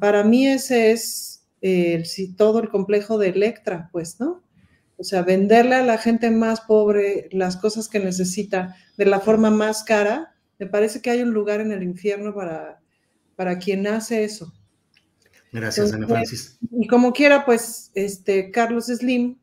[0.00, 2.02] Para mí ese es eh,
[2.36, 4.42] todo el complejo de Electra, pues, ¿no?
[4.96, 9.50] O sea, venderle a la gente más pobre las cosas que necesita de la forma
[9.50, 12.80] más cara, me parece que hay un lugar en el infierno para,
[13.34, 14.52] para quien hace eso.
[15.54, 16.58] Gracias, Ana Francis.
[16.72, 19.36] Y como quiera, pues, este Carlos Slim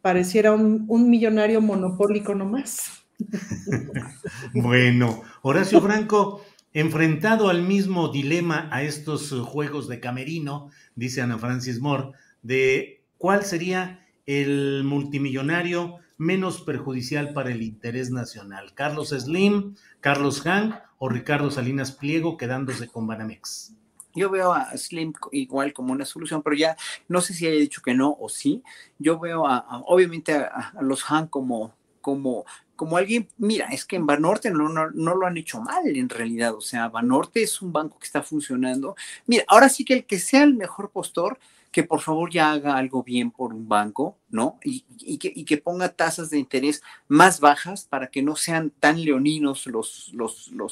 [0.00, 3.04] pareciera un, millonario monopólico nomás.
[4.54, 11.78] bueno, Horacio Franco, enfrentado al mismo dilema a estos juegos de camerino, dice Ana Francis
[11.78, 20.46] Moore, de cuál sería el multimillonario menos perjudicial para el interés nacional, Carlos Slim, Carlos
[20.46, 23.76] Han o Ricardo Salinas Pliego quedándose con Banamex.
[24.14, 26.76] Yo veo a Slim igual como una solución, pero ya
[27.08, 28.62] no sé si haya dicho que no o sí.
[28.98, 32.44] Yo veo a, obviamente a, los Han como, como,
[32.76, 36.08] como alguien, mira, es que en Banorte no, no, no, lo han hecho mal en
[36.08, 38.96] realidad, o sea, Banorte es un banco que está funcionando.
[39.26, 41.38] Mira, ahora sí que el que sea el mejor postor,
[41.72, 44.58] que por favor ya haga algo bien por un banco, ¿no?
[44.62, 44.84] Y,
[45.18, 50.12] que, ponga tasas de interés más bajas para que no sean tan leoninos los,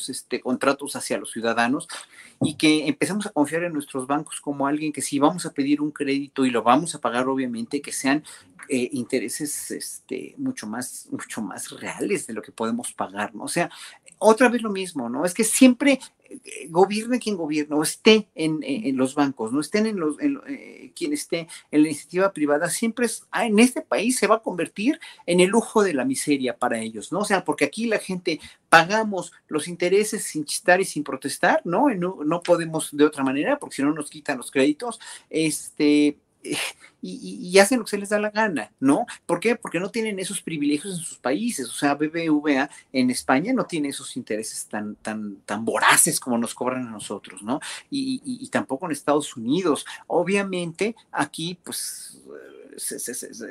[0.08, 1.88] este, contratos hacia los ciudadanos
[2.42, 5.80] y que empecemos a confiar en nuestros bancos como alguien que si vamos a pedir
[5.80, 8.22] un crédito y lo vamos a pagar, obviamente, que sean
[8.68, 13.44] eh, intereses este, mucho, más, mucho más reales de lo que podemos pagar, ¿no?
[13.44, 13.70] O sea,
[14.18, 15.24] otra vez lo mismo, ¿no?
[15.24, 15.98] Es que siempre
[16.68, 18.60] gobierne quien gobierna o esté en,
[18.96, 23.26] los bancos, no estén en los, eh, quien esté en la iniciativa privada, siempre es,
[23.30, 26.78] ah, en este país se va a convertir en el lujo de la miseria para
[26.78, 27.20] ellos, ¿no?
[27.20, 31.88] O sea, porque aquí la gente pagamos los intereses sin chistar y sin protestar, ¿no?
[31.90, 36.16] No, no podemos de otra manera, porque si no nos quitan los créditos, este,
[37.02, 39.06] y, hacen lo que se les da la gana, ¿no?
[39.26, 39.56] ¿Por qué?
[39.56, 41.68] Porque no tienen esos privilegios en sus países.
[41.68, 46.54] O sea, BBVA en España no tiene esos intereses tan, tan, tan voraces como nos
[46.54, 47.60] cobran a nosotros, ¿no?
[47.90, 49.86] Y, tampoco en Estados Unidos.
[50.06, 52.20] Obviamente, aquí, pues.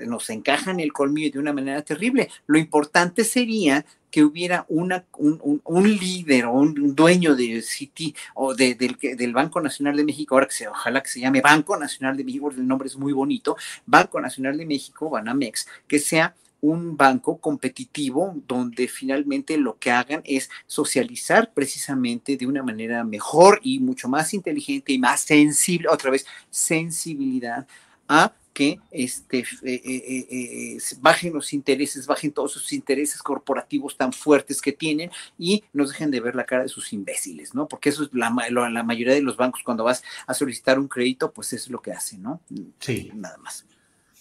[0.07, 2.29] Nos encajan el colmillo de una manera terrible.
[2.47, 8.55] Lo importante sería que hubiera una, un, un, líder o un dueño de City o
[8.55, 11.77] de, del, del, Banco Nacional de México, ahora que se, ojalá que se llame Banco
[11.77, 13.55] Nacional de México, porque el nombre es muy bonito,
[13.85, 20.21] Banco Nacional de México, Banamex, que sea un banco competitivo donde finalmente lo que hagan
[20.25, 26.11] es socializar precisamente de una manera mejor y mucho más inteligente y más sensible, otra
[26.11, 27.65] vez, sensibilidad
[28.07, 34.11] a que este, eh, eh, eh, bajen los intereses, bajen todos sus intereses corporativos tan
[34.11, 37.69] fuertes que tienen y nos dejen de ver la cara de sus imbéciles, ¿no?
[37.69, 41.31] Porque eso es la, la mayoría de los bancos cuando vas a solicitar un crédito,
[41.31, 42.41] pues es lo que hacen, ¿no?
[42.79, 43.09] Sí.
[43.13, 43.65] Nada más.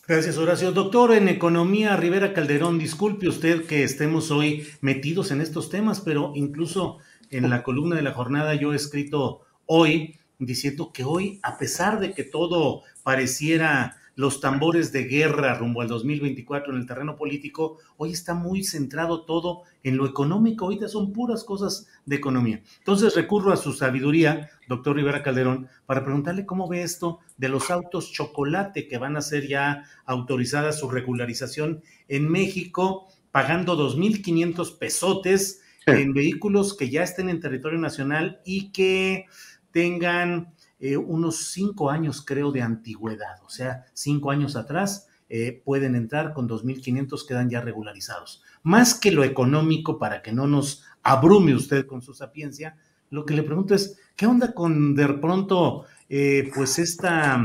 [0.07, 0.71] Gracias, Horacio.
[0.71, 6.31] Doctor en Economía, Rivera Calderón, disculpe usted que estemos hoy metidos en estos temas, pero
[6.37, 6.99] incluso
[7.31, 11.99] en la columna de la jornada yo he escrito hoy diciendo que hoy, a pesar
[11.99, 17.79] de que todo pareciera los tambores de guerra rumbo al 2024 en el terreno político,
[17.99, 22.61] hoy está muy centrado todo en lo económico, ahorita son puras cosas de economía.
[22.79, 27.71] Entonces recurro a su sabiduría, doctor Rivera Calderón, para preguntarle cómo ve esto de los
[27.71, 35.63] autos chocolate que van a ser ya autorizadas su regularización en México, pagando 2.500 pesotes
[35.87, 39.27] en vehículos que ya estén en territorio nacional y que
[39.71, 43.43] tengan eh, unos cinco años, creo, de antigüedad.
[43.45, 48.43] O sea, cinco años atrás eh, pueden entrar con 2.500, quedan ya regularizados.
[48.63, 52.77] Más que lo económico, para que no nos abrume usted con su sapiencia,
[53.11, 57.45] lo que le pregunto es, ¿qué onda con de pronto, eh, pues esta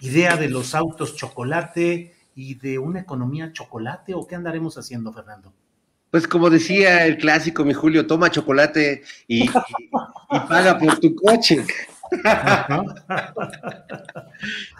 [0.00, 5.52] idea de los autos chocolate y de una economía chocolate o qué andaremos haciendo, Fernando?
[6.10, 9.48] Pues como decía el clásico, mi Julio, toma chocolate y
[10.48, 11.64] paga por tu coche.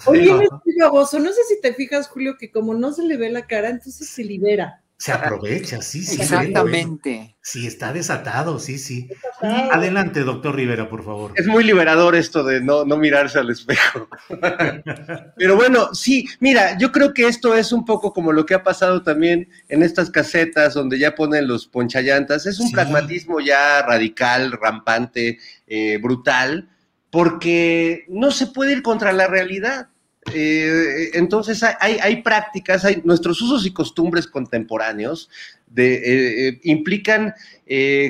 [0.07, 1.19] Oye, es muy baboso.
[1.19, 4.09] No sé si te fijas, Julio, que como no se le ve la cara, entonces
[4.09, 4.85] se libera.
[4.97, 6.23] Se aprovecha, sí, sí.
[6.23, 7.37] Exactamente.
[7.43, 9.09] Sí, está desatado, sí, sí.
[9.43, 11.33] Adelante, doctor Rivera, por favor.
[11.35, 14.09] Es muy liberador esto de no, no mirarse al espejo.
[15.37, 18.63] Pero bueno, sí, mira, yo creo que esto es un poco como lo que ha
[18.63, 22.47] pasado también en estas casetas donde ya ponen los ponchallantas.
[22.47, 26.71] Es un pragmatismo ya radical, rampante, eh, brutal
[27.15, 29.87] porque no se puede ir contra la realidad.
[30.35, 35.31] Eh, entonces hay, hay, prácticas, hay nuestros usos y costumbres contemporáneos
[35.77, 37.33] eh, eh, implican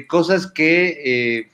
[0.09, 1.50] cosas que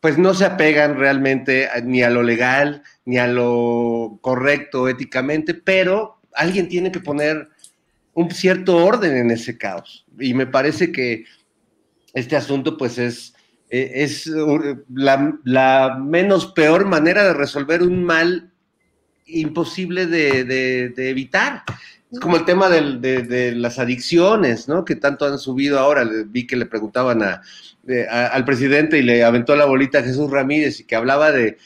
[0.00, 6.20] pues no se apegan realmente ni a lo legal ni a lo correcto éticamente, pero
[6.34, 7.48] alguien tiene que poner
[8.12, 10.04] un cierto orden en ese caos.
[10.20, 11.24] Y me parece que
[12.12, 13.32] este asunto pues es
[13.70, 14.30] eh, es
[14.94, 18.50] la, menos peor manera de resolver un mal
[19.26, 21.62] imposible de, evitar.
[22.10, 24.84] Es como el tema de, las adicciones, ¿no?
[24.84, 26.08] Que tanto han subido ahora.
[26.26, 30.84] Vi que le preguntaban al presidente y le aventó la bolita a Jesús Ramírez y
[30.84, 31.58] que hablaba de,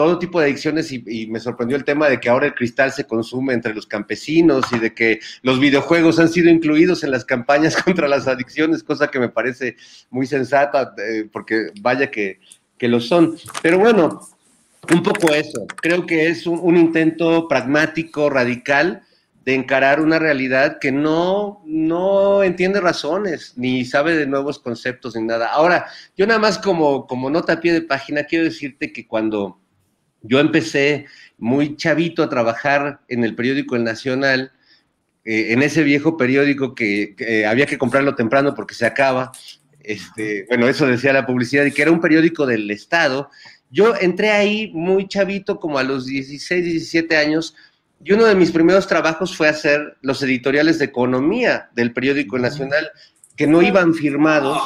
[0.00, 3.04] todo tipo de adicciones y, me sorprendió el tema de que ahora el cristal se
[3.04, 7.76] consume entre los campesinos y de que los videojuegos han sido incluidos en las campañas
[7.84, 9.76] contra las adicciones, cosa que me parece
[10.08, 12.40] muy sensata, eh, porque vaya que,
[12.80, 13.36] lo son.
[13.60, 14.26] Pero bueno,
[14.90, 15.66] un poco eso.
[15.82, 19.02] Creo que es un, intento pragmático, radical,
[19.44, 25.24] de encarar una realidad que no, no entiende razones, ni sabe de nuevos conceptos, ni
[25.24, 25.48] nada.
[25.48, 29.60] Ahora, yo nada más como, como nota a pie de página, quiero decirte que cuando
[30.22, 31.06] yo empecé
[31.38, 34.52] muy chavito a trabajar en el periódico El Nacional,
[35.24, 39.32] eh, en ese viejo periódico que, había que comprarlo temprano porque se acaba.
[39.82, 43.30] Este, bueno, eso decía la publicidad, y que era un periódico del Estado.
[43.70, 47.54] Yo entré ahí muy chavito, como a los 16, 17 años,
[48.02, 52.90] y uno de mis primeros trabajos fue hacer los editoriales de economía del periódico Nacional,
[53.36, 54.60] que no iban firmados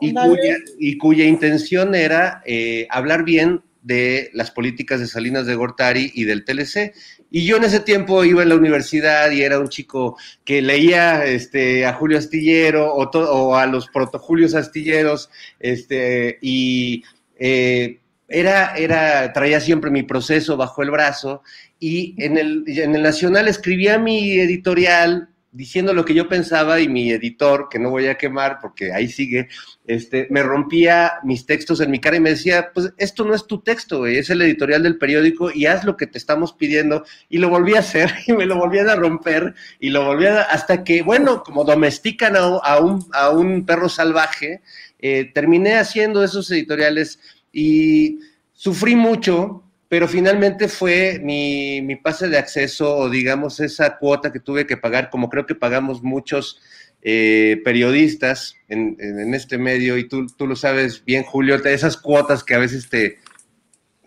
[0.00, 5.54] y cuya, y cuya intención era eh, hablar bien de las políticas de Salinas de
[5.54, 6.94] Gortari y del TLC.
[7.30, 11.24] Y yo en ese tiempo iba a la universidad y era un chico que leía
[11.24, 17.04] este, a Julio Astillero o, a los protojulios astilleros, este, y
[17.38, 21.42] eh, era, era, traía siempre mi proceso bajo el brazo,
[21.80, 26.88] y en el, en el Nacional escribía mi editorial diciendo lo que yo pensaba y
[26.88, 29.48] mi editor, que no voy a quemar porque ahí sigue,
[29.86, 33.46] este, me rompía mis textos en mi cara y me decía, pues esto no es
[33.46, 37.04] tu texto, es el editorial del periódico y haz lo que te estamos pidiendo.
[37.28, 40.42] Y lo volví a hacer y me lo volvían a romper y lo volvían a,
[40.42, 44.62] hasta que, bueno, como domestican a, un, a un perro salvaje,
[44.98, 47.20] eh, terminé haciendo esos editoriales
[47.52, 48.20] y
[48.52, 54.40] sufrí mucho pero finalmente fue mi, mi, pase de acceso o digamos esa cuota que
[54.40, 56.60] tuve que pagar, como creo que pagamos muchos
[57.02, 62.44] eh, periodistas en, en, este medio, y tú, tú lo sabes bien, Julio, esas cuotas
[62.44, 63.18] que a veces te,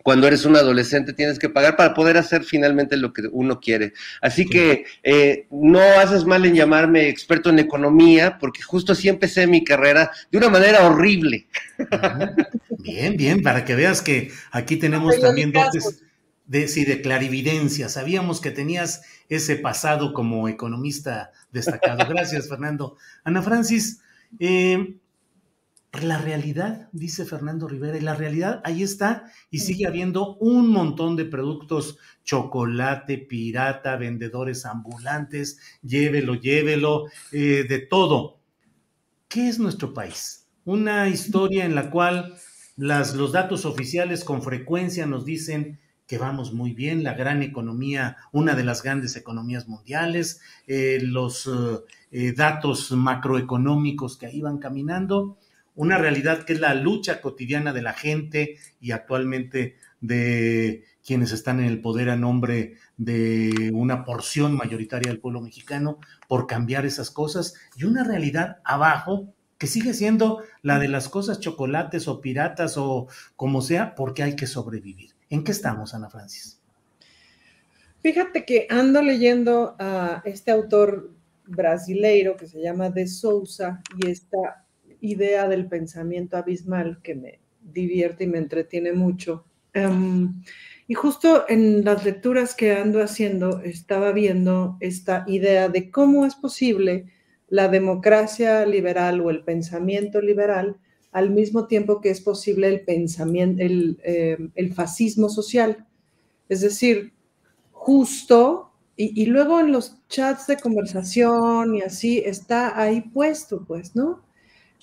[0.02, 3.92] cuando eres un adolescente tienes que pagar para poder hacer finalmente lo que uno quiere.
[4.20, 9.46] Así que eh, no haces mal en llamarme experto en economía, porque justo así empecé
[9.46, 11.46] mi carrera de una manera horrible.
[12.78, 16.02] Bien, bien, para que veas que aquí tenemos también dotes
[16.46, 17.88] de, sí, de clarividencia.
[17.88, 22.04] Sabíamos que tenías ese pasado como economista destacado.
[22.08, 22.96] Gracias, Fernando.
[23.24, 24.00] Ana Francis,
[24.38, 24.96] eh,
[26.00, 31.16] la realidad, dice Fernando Rivera, y la realidad ahí está y sigue habiendo un montón
[31.16, 38.40] de productos, chocolate, pirata, vendedores ambulantes, llévelo, llévelo, eh, de todo.
[39.28, 40.48] ¿Qué es nuestro país?
[40.64, 42.36] Una historia en la cual
[42.76, 48.16] las, los datos oficiales con frecuencia nos dicen que vamos muy bien, la gran economía,
[48.32, 51.48] una de las grandes economías mundiales, eh, los
[52.10, 55.38] eh, datos macroeconómicos que ahí van caminando,
[55.74, 61.60] una realidad que es la lucha cotidiana de la gente y actualmente de quienes están
[61.60, 65.98] en el poder a nombre de una porción mayoritaria del pueblo mexicano
[66.28, 71.38] por cambiar esas cosas y una realidad abajo que sigue siendo la de las cosas
[71.38, 73.06] chocolates o piratas o
[73.36, 75.14] como sea, porque hay que sobrevivir.
[75.30, 76.60] ¿En qué estamos, Ana Francis?
[78.02, 81.12] Fíjate que ando leyendo a este autor
[81.46, 84.61] brasileiro que se llama De Souza y está
[85.02, 89.44] idea del pensamiento abismal que me divierte y me entretiene mucho.
[89.74, 90.42] Em,
[90.88, 96.34] y justo en las lecturas que ando haciendo, estaba viendo esta idea de cómo es
[96.34, 97.06] posible
[97.48, 100.78] la democracia liberal o el pensamiento liberal
[101.12, 105.86] al mismo tiempo que es posible el pensamiento, el, em, fascismo social.
[106.48, 107.12] Es decir,
[107.72, 113.96] justo, y, y, luego en los chats de conversación y así está ahí puesto, pues,
[113.96, 114.22] ¿no?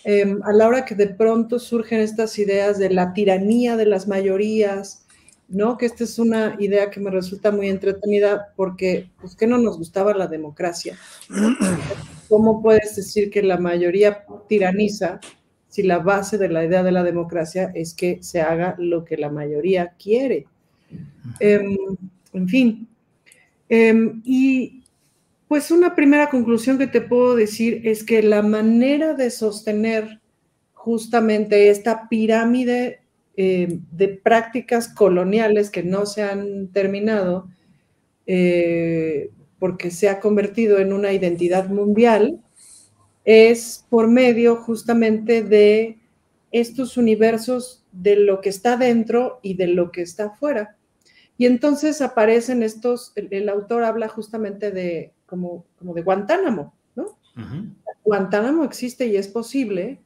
[0.03, 4.07] Em, a la hora que de pronto surgen estas ideas de la tiranía de las
[4.07, 5.05] mayorías,
[5.49, 5.77] ¿no?
[5.77, 9.77] Que esta es una idea que me resulta muy entretenida porque, pues, ¿qué no nos
[9.77, 10.97] gustaba la democracia?
[12.29, 15.19] ¿Cómo puedes decir que la mayoría tiraniza
[15.67, 19.17] si la base de la idea de la democracia es que se haga lo que
[19.17, 20.45] la mayoría quiere?
[21.39, 21.75] Em,
[22.33, 22.87] en fin.
[23.67, 24.78] Em, y
[25.49, 30.21] pues una primera conclusión que te puedo decir es que la manera de sostener
[30.73, 33.01] justamente esta pirámide
[33.35, 37.49] eh, de prácticas coloniales que no se han terminado,
[38.27, 42.39] eh, porque se ha convertido en una identidad mundial,
[43.25, 45.97] es por medio justamente de
[46.51, 50.77] estos universos de lo que está dentro y de lo que está afuera.
[51.39, 57.17] Y entonces aparecen estos, el autor habla justamente de como, como de Guantánamo, ¿no?
[58.03, 60.01] Guantánamo existe y es posible,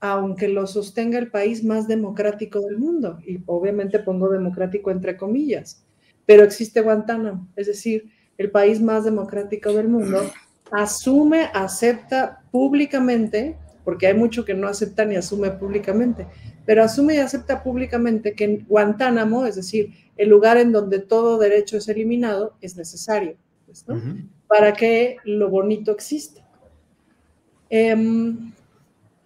[0.00, 5.84] aunque lo sostenga el país más democrático del mundo, y obviamente pongo democrático entre comillas,
[6.24, 10.20] pero existe Guantánamo, es decir, el país más democrático del mundo
[10.72, 16.26] asume, acepta públicamente, porque hay mucho que no acepta ni asume públicamente,
[16.64, 21.76] pero asume y acepta públicamente que Guantánamo, es decir, el lugar en donde todo derecho
[21.76, 23.36] es eliminado, es necesario.
[23.66, 24.02] Pues, ¿no?
[24.48, 26.46] Para que lo bonito exista.
[27.68, 28.52] Em,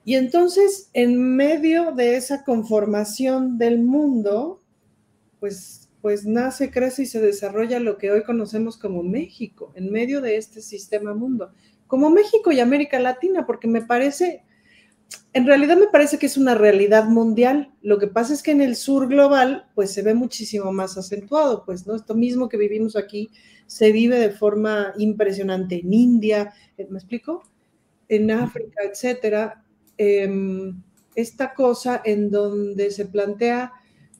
[0.05, 4.61] y entonces, en medio de esa conformación del mundo,
[5.39, 10.21] pues, pues nace, crece y se desarrolla lo que hoy conocemos como México, en medio
[10.21, 11.53] de este sistema mundo,
[11.87, 14.45] como México y América Latina, porque me parece,
[15.33, 17.73] en realidad me parece que es una realidad mundial.
[17.83, 21.65] Lo que pasa es que en el sur global, pues se ve muchísimo más acentuado,
[21.65, 21.95] pues, ¿no?
[21.95, 23.31] Esto mismo que vivimos aquí
[23.67, 27.45] se vive de forma impresionante en India, eh, ¿me explico?
[28.09, 29.65] En África, etcétera.
[29.97, 30.83] Em,
[31.15, 33.73] esta cosa en donde se plantea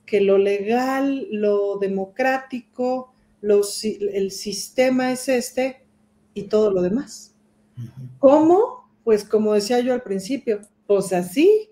[0.07, 3.13] que lo legal, lo democrático,
[3.43, 5.85] el sistema es este
[6.35, 7.35] y todo lo demás.
[8.19, 8.89] ¿Cómo?
[9.03, 10.61] Pues como decía yo al principio,
[10.91, 11.71] pues así.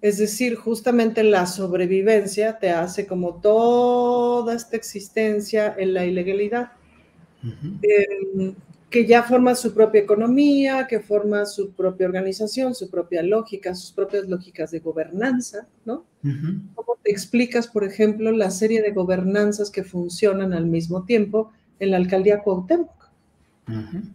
[0.00, 6.72] Es decir, justamente la sobrevivencia te hace como toda esta existencia en la ilegalidad.
[7.42, 8.54] Em,
[8.88, 13.92] que ya forma su propia economía, que forma su propia organización, su propia lógica, sus
[13.92, 16.06] propias lógicas de gobernanza, ¿no?
[16.74, 21.90] ¿Cómo te explicas, por ejemplo, la serie de gobernanzas que funcionan al mismo tiempo en
[21.90, 23.10] la alcaldía Cuauhtémoc,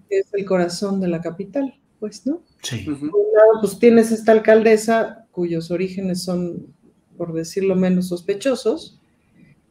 [0.09, 2.41] que es el corazón de la capital, pues, ¿no?
[2.63, 2.79] Sí.
[2.79, 6.73] Por un lado, pues tienes esta alcaldesa cuyos orígenes son,
[7.17, 8.99] por decirlo menos, sospechosos,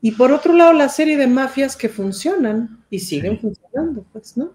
[0.01, 4.53] y por otro lado, la serie de mafias que funcionan y siguen funcionando, pues, ¿no?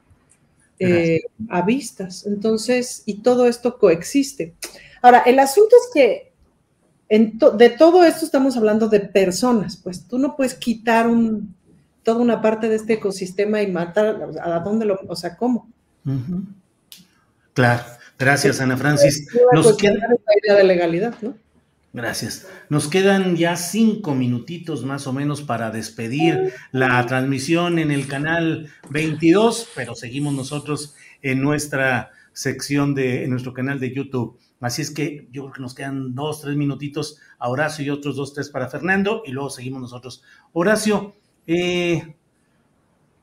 [0.77, 2.25] Eh, a vistas.
[2.25, 4.53] Entonces, y todo esto coexiste.
[5.01, 6.33] Ahora, el asunto es que
[7.09, 11.55] en de todo esto estamos hablando de personas, pues tú no puedes quitar un,
[12.03, 15.69] toda una parte de este ecosistema y matar, ¿a dónde lo, o sea, cómo?
[17.53, 17.83] Claro,
[18.17, 19.27] gracias Ana Francis.
[19.53, 21.35] Nos queda la idea de legalidad, ¿no?
[21.93, 22.47] Gracias.
[22.69, 28.69] Nos quedan ya cinco minutitos más o menos para despedir la transmisión en el canal
[28.91, 34.37] 22, pero seguimos nosotros en nuestra sección de, en nuestro canal de YouTube.
[34.59, 38.15] Así es que yo creo que nos quedan dos, tres minutitos a Horacio y otros
[38.15, 40.23] dos, tres para Fernando y luego seguimos nosotros.
[40.53, 41.15] Horacio,
[41.47, 42.15] eh,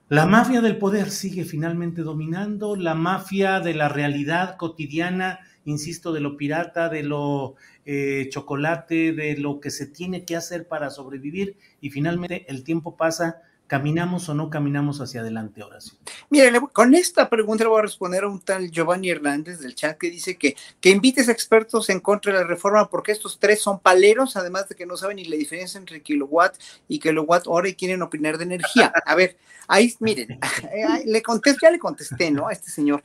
[0.08, 6.20] la mafia del poder sigue finalmente dominando, la mafia de la realidad cotidiana, insisto, de
[6.20, 7.54] lo pirata, de lo
[7.86, 12.96] eh, chocolate, de lo que se tiene que hacer para sobrevivir y finalmente el tiempo
[12.96, 15.94] pasa ¿Caminamos o no caminamos hacia adelante, Horacio?
[16.28, 19.96] Mire, con esta pregunta le voy a responder a un tal Giovanni Hernández del chat
[19.96, 23.62] que dice que, que invites a expertos en contra de la reforma porque estos tres
[23.62, 26.56] son paleros, además de que no saben ni la diferencia entre kilowatt
[26.88, 28.92] y kilowatt hora y quieren opinar de energía.
[29.06, 30.38] A ver, ahí, miren,
[31.06, 32.48] le contesté, ya le contesté, ¿no?
[32.48, 33.02] A este señor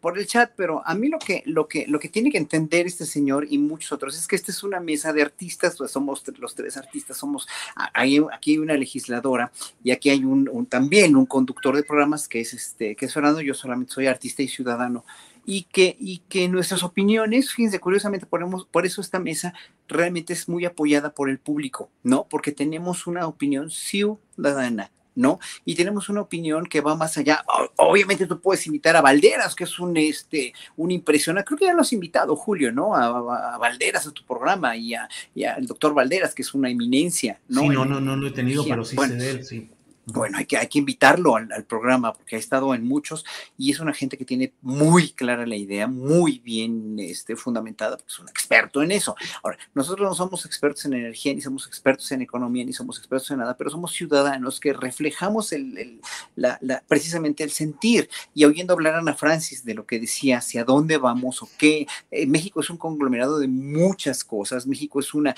[0.00, 2.86] por el chat, pero a mí lo que, lo que, lo que tiene que entender
[2.86, 6.22] este señor y muchos otros es que esta es una mesa de artistas, pues somos
[6.38, 7.46] los tres artistas, somos,
[7.94, 12.40] hay, aquí hay una legisladora y aquí hay un, también un conductor de programas que
[12.40, 15.04] es este, que es Fernando, yo solamente soy artista y ciudadano,
[15.44, 19.54] y que, y que nuestras opiniones, fíjense, curiosamente ponemos, por eso esta mesa
[19.86, 22.26] realmente es muy apoyada por el público, ¿no?
[22.28, 24.90] Porque tenemos una opinión ciudadana.
[25.16, 25.40] ¿No?
[25.64, 27.44] Y tenemos una opinión que va más allá.
[27.76, 31.74] Obviamente tú puedes invitar a Valderas, que es un, este, un impresionante, creo que ya
[31.74, 32.94] lo has invitado, Julio, ¿no?
[32.94, 35.08] A, Valderas a tu programa y, a,
[35.54, 37.62] al doctor Valderas, que es una eminencia, ¿no?
[37.62, 39.70] Sí, no, no, no lo he tenido, pero sí sé de él, sí
[40.06, 43.24] bueno, hay que, hay que invitarlo al, programa porque ha estado en muchos
[43.58, 48.12] y es una gente que tiene muy clara la idea, muy bien este, fundamentada, porque
[48.12, 49.16] es un experto en eso.
[49.42, 53.30] Ahora, nosotros no somos expertos en energía, ni somos expertos en economía, ni somos expertos
[53.32, 56.00] en nada, pero somos ciudadanos que reflejamos el,
[56.36, 58.08] la, precisamente el sentir.
[58.32, 61.88] Y oyendo hablar a Ana Francis de lo que decía, hacia dónde vamos o qué,
[62.12, 64.68] eh, México es un conglomerado de muchas cosas.
[64.68, 65.34] México es una,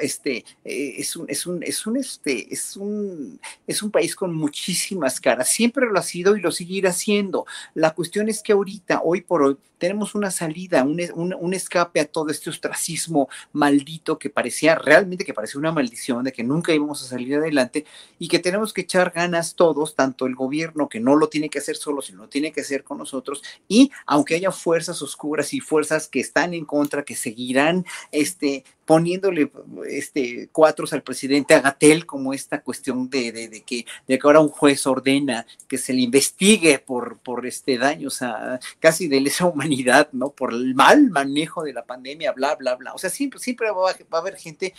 [0.00, 4.16] este, eh, es un, es un, es un, este, es un, es un un país
[4.16, 7.46] con muchísimas caras, siempre lo ha sido y lo seguirá siendo.
[7.74, 12.06] La cuestión es que ahorita, hoy por hoy, tenemos una salida, un, un, escape a
[12.06, 17.02] todo este ostracismo maldito que parecía realmente que parecía una maldición de que nunca íbamos
[17.02, 17.84] a salir adelante
[18.18, 21.58] y que tenemos que echar ganas todos, tanto el gobierno que no lo tiene que
[21.58, 25.60] hacer solo, sino lo tiene que hacer con nosotros y aunque haya fuerzas oscuras y
[25.60, 29.50] fuerzas que están en contra, que seguirán este, poniéndole
[29.88, 34.48] este, cuatros al presidente Agatel como esta cuestión de, de, que, de que ahora un
[34.48, 39.73] juez ordena que se le investigue por, por este daños a casi de lesa humanidad,
[40.12, 40.30] ¿no?
[40.30, 42.94] Por el mal manejo de la pandemia, bla, bla, bla.
[42.94, 44.74] O sea, siempre, siempre va, a haber gente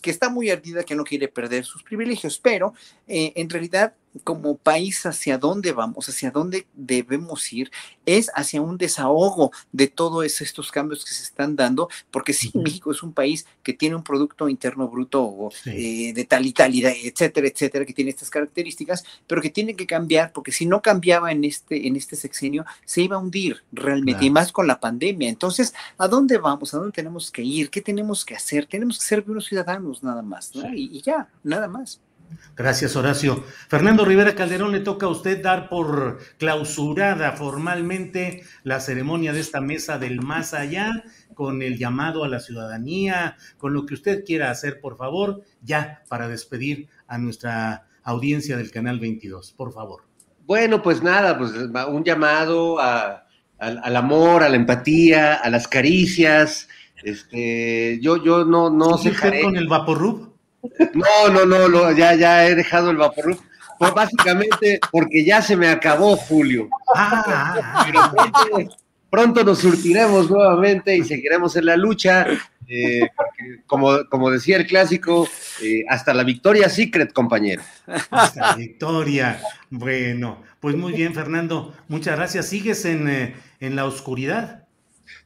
[0.00, 2.74] que está muy ardida, que no quiere perder sus privilegios, pero
[3.06, 7.70] eh, en realidad como país hacia dónde vamos, hacia dónde debemos ir,
[8.06, 12.90] es hacia un desahogo de todos estos cambios que se están dando, porque sí, México
[12.90, 17.48] es un país que tiene un Producto Interno Bruto eh, de tal y tal, etcétera,
[17.48, 21.44] etcétera, que tiene estas características, pero que tiene que cambiar, porque si no cambiaba en
[21.44, 25.28] este, en este sexenio, se iba a hundir realmente, y más con la pandemia.
[25.28, 26.74] Entonces, ¿a dónde vamos?
[26.74, 27.70] ¿A dónde tenemos que ir?
[27.70, 28.66] ¿Qué tenemos que hacer?
[28.66, 30.72] Tenemos que ser buenos ciudadanos nada más, ¿no?
[30.74, 32.00] y ya, nada más.
[32.56, 33.44] Gracias, Horacio.
[33.68, 39.60] Fernando Rivera Calderón, le toca a usted dar por clausurada formalmente la ceremonia de esta
[39.60, 41.04] mesa del más allá,
[41.34, 46.02] con el llamado a la ciudadanía, con lo que usted quiera hacer, por favor, ya
[46.08, 50.02] para despedir a nuestra audiencia del Canal 22, por favor.
[50.44, 56.68] Bueno, pues nada, pues un llamado al, amor, a la empatía, a las caricias.
[57.04, 59.12] Este, yo, yo no, no sé.
[59.42, 60.27] con el Vaporrub?
[60.94, 63.36] No, no, no, ya, ya he dejado el vapor.
[63.78, 66.68] Pues básicamente porque ya se me acabó Julio.
[66.94, 67.86] Ah.
[69.08, 72.26] pronto, nos surtiremos nuevamente y seguiremos en la lucha.
[72.70, 73.08] Eh,
[73.66, 75.26] como, como decía el clásico,
[75.62, 77.62] eh, hasta la victoria secret, compañero.
[78.10, 79.40] Hasta la victoria.
[79.70, 81.74] Bueno, Pues muy bien, Fernando.
[81.86, 82.46] Muchas gracias.
[82.46, 84.67] ¿Sigues en, eh, en la oscuridad?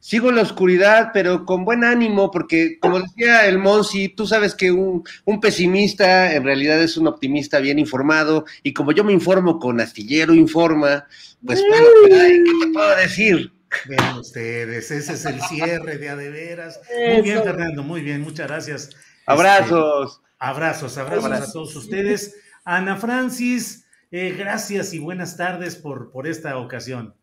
[0.03, 4.53] Sigo en la oscuridad, pero con buen ánimo, porque como decía el Monsi, tú sabes
[4.53, 9.13] que un, un, pesimista en realidad es un optimista bien informado, y como yo me
[9.13, 11.07] informo con Astillero Informa,
[11.45, 13.53] pues bueno, ¿qué te puedo decir?
[13.87, 16.81] Vean ustedes, ese es el cierre de Adeveras.
[17.13, 18.89] Muy bien, Fernando, muy bien, muchas gracias.
[19.25, 20.15] Abrazos.
[20.15, 22.35] Este, abrazos, abrazos, abrazos, a todos ustedes.
[22.65, 27.15] Ana Francis, eh, gracias y buenas tardes por, por esta ocasión.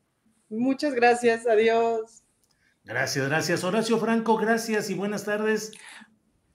[0.48, 2.22] Muchas gracias, adiós.
[2.90, 3.62] Gracias, gracias.
[3.62, 5.70] Horacio Franco, gracias y buenas tardes.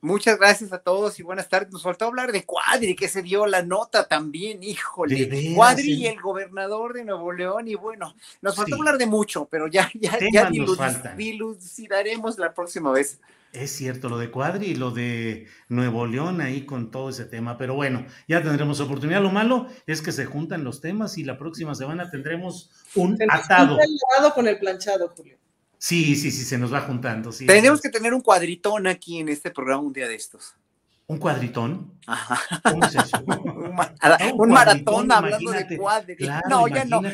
[0.02, 1.72] Muchas gracias a todos y buenas tardes.
[1.72, 5.24] Nos faltó hablar de Cuadri, que se dio la nota también, híjole.
[5.24, 5.94] veras, Cuadri sí.
[6.02, 8.78] y el gobernador de Nuevo León, y bueno, nos faltó Sí.
[8.80, 10.12] hablar de mucho, pero ya, ya,
[10.50, 13.18] diluc- dilucidaremos la próxima vez.
[13.54, 17.56] Es cierto, lo de Cuadri y lo de Nuevo León ahí con todo ese tema,
[17.56, 19.22] pero bueno, ya tendremos oportunidad.
[19.22, 23.78] Lo malo es que se juntan los temas y la próxima semana tendremos un atado.
[24.12, 25.38] lavado con el planchado, Julio.
[25.78, 27.32] Sí, sí, sí, se nos va juntando.
[27.32, 27.88] Sí, Tenemos sí.
[27.88, 30.54] que tener un cuadritón aquí en este programa un día de estos.
[31.08, 31.92] ¿Un cuadritón?
[32.06, 32.40] Ajá.
[32.74, 35.76] Un, ma- Ah, un un maratón hablando de.
[35.76, 36.16] Cuadri.
[36.16, 37.00] Claro, no, ya no.
[37.00, 37.08] No,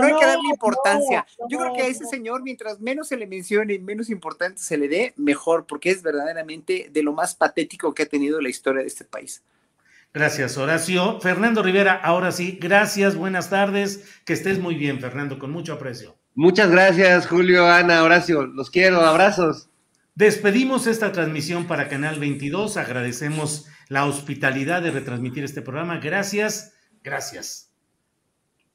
[0.00, 1.24] no hay que darle importancia.
[1.38, 4.60] no, Yo creo que a ese señor, mientras menos se le mencione y menos importante
[4.60, 8.50] se le dé, mejor, porque es verdaderamente de lo más patético que ha tenido la
[8.50, 9.42] historia de este país.
[10.12, 11.18] Gracias, Horacio.
[11.20, 14.04] Fernando Rivera, ahora sí, gracias, buenas tardes.
[14.26, 16.16] Que estés muy bien, Fernando, con mucho aprecio.
[16.34, 18.46] Muchas gracias, Julio, Ana, Horacio.
[18.46, 19.68] Los quiero, abrazos.
[20.14, 22.78] Despedimos esta transmisión para Canal 22.
[22.78, 25.98] Agradecemos la hospitalidad de retransmitir este programa.
[25.98, 26.72] Gracias,
[27.02, 27.70] gracias.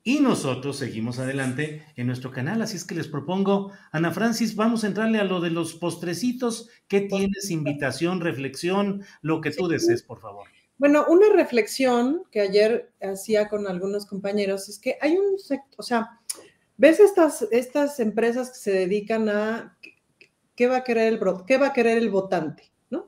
[0.03, 4.83] Y nosotros seguimos adelante en nuestro canal, así es que les propongo, Ana Francis, vamos
[4.83, 6.69] a entrarle a lo de los postrecitos.
[6.87, 7.49] ¿Qué tienes?
[7.49, 10.47] Invitación, reflexión, lo que tú desees, por favor.
[10.77, 15.83] Bueno, una reflexión que ayer hacía con algunos compañeros es que hay un sector, o
[15.83, 16.19] sea,
[16.78, 19.78] ves estas, estas empresas que se dedican a
[20.55, 23.07] qué va a querer el, qué va a querer el votante, ¿no?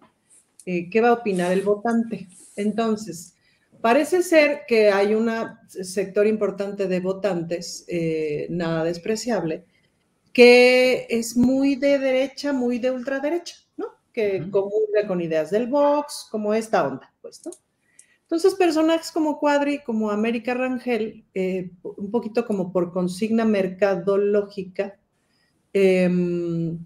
[0.65, 2.28] Eh, ¿Qué va a opinar el votante?
[2.55, 3.36] Entonces,
[3.82, 5.32] parece ser que hay un
[5.67, 9.65] sector importante de votantes, eh, nada despreciable,
[10.34, 13.88] que es muy de derecha, muy de ultraderecha, ¿no?
[14.13, 17.51] Que comulga con ideas del Vox, como esta onda, pues, ¿no?
[18.30, 24.99] Entonces, personajes como Cuadri, como América Rangel, eh, un poquito como por consigna mercadológica,
[25.73, 26.77] em,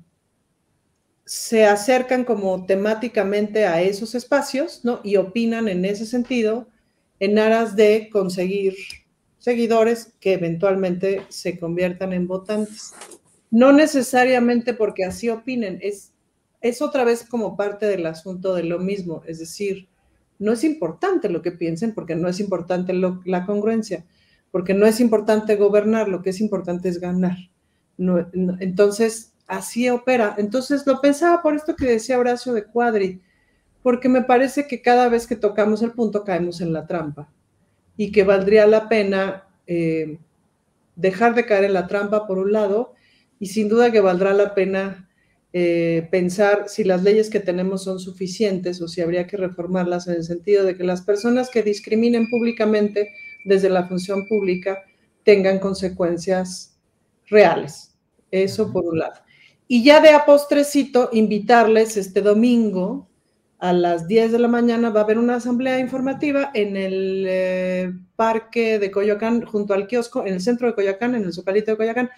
[1.26, 5.02] se acercan como temáticamente a esos espacios, ¿no?
[5.04, 6.70] Y opinan en ese sentido
[7.20, 8.76] en aras de conseguir
[9.38, 12.94] seguidores que eventualmente se conviertan en votantes.
[13.52, 16.14] No necesariamente porque así opinen, es,
[16.62, 19.90] es otra vez como parte del asunto de lo mismo, es decir,
[20.40, 24.06] no es importante lo que piensen porque no es importante la congruencia,
[24.52, 27.38] porque no es importante gobernar, lo que es importante es ganar.
[28.60, 30.36] Entonces, así opera.
[30.38, 33.22] Entonces, lo pensaba por esto que decía Horacio de Cuadri,
[33.82, 37.30] porque me parece que cada vez que tocamos el punto caemos en la trampa
[37.98, 40.18] y que valdría la pena eh,
[40.96, 42.94] dejar de caer en la trampa por un lado
[43.40, 45.10] y sin duda que valdrá la pena
[45.56, 50.16] eh, pensar si las leyes que tenemos son suficientes o si habría que reformarlas en
[50.16, 53.12] el sentido de que las personas que discriminen públicamente
[53.46, 54.84] desde la función pública
[55.24, 56.76] tengan consecuencias
[57.28, 57.96] reales.
[58.32, 59.22] Eso por un lado.
[59.68, 63.08] Y ya de a postrecito, invitarles este domingo
[63.60, 67.94] a las 10 de la mañana va a haber una asamblea informativa en el eh,
[68.16, 71.78] parque de Coyoacán, junto al kiosco, en el centro de Coyoacán, en el Zocalito de
[71.78, 72.10] Coyoacán,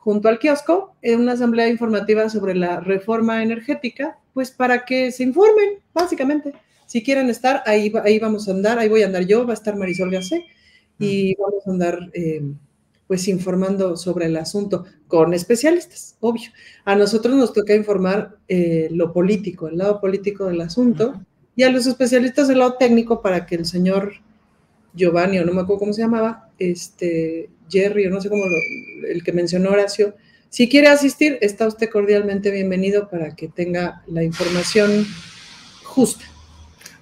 [0.00, 5.22] junto al kiosco, en una asamblea informativa sobre la reforma energética, pues para que se
[5.22, 6.52] informen, básicamente.
[6.86, 9.54] Si quieren estar, ahí, ahí vamos a andar, ahí voy a andar yo, va a
[9.54, 10.44] estar Marisol Gacé,
[10.98, 12.42] y vamos a andar eh,
[13.06, 16.50] pues informando sobre el asunto con especialistas, obvio.
[16.84, 21.20] A nosotros nos toca informar eh, lo político, el lado político del asunto,
[21.56, 24.12] y a los especialistas del lado técnico para que el señor
[24.94, 28.44] Giovanni, o no me acuerdo cómo se llamaba, este, Jerry, o no sé cómo
[29.08, 30.14] el que mencionó Horacio,
[30.48, 35.06] si quiere asistir, está usted cordialmente bienvenido para que tenga la información
[35.84, 36.24] justa.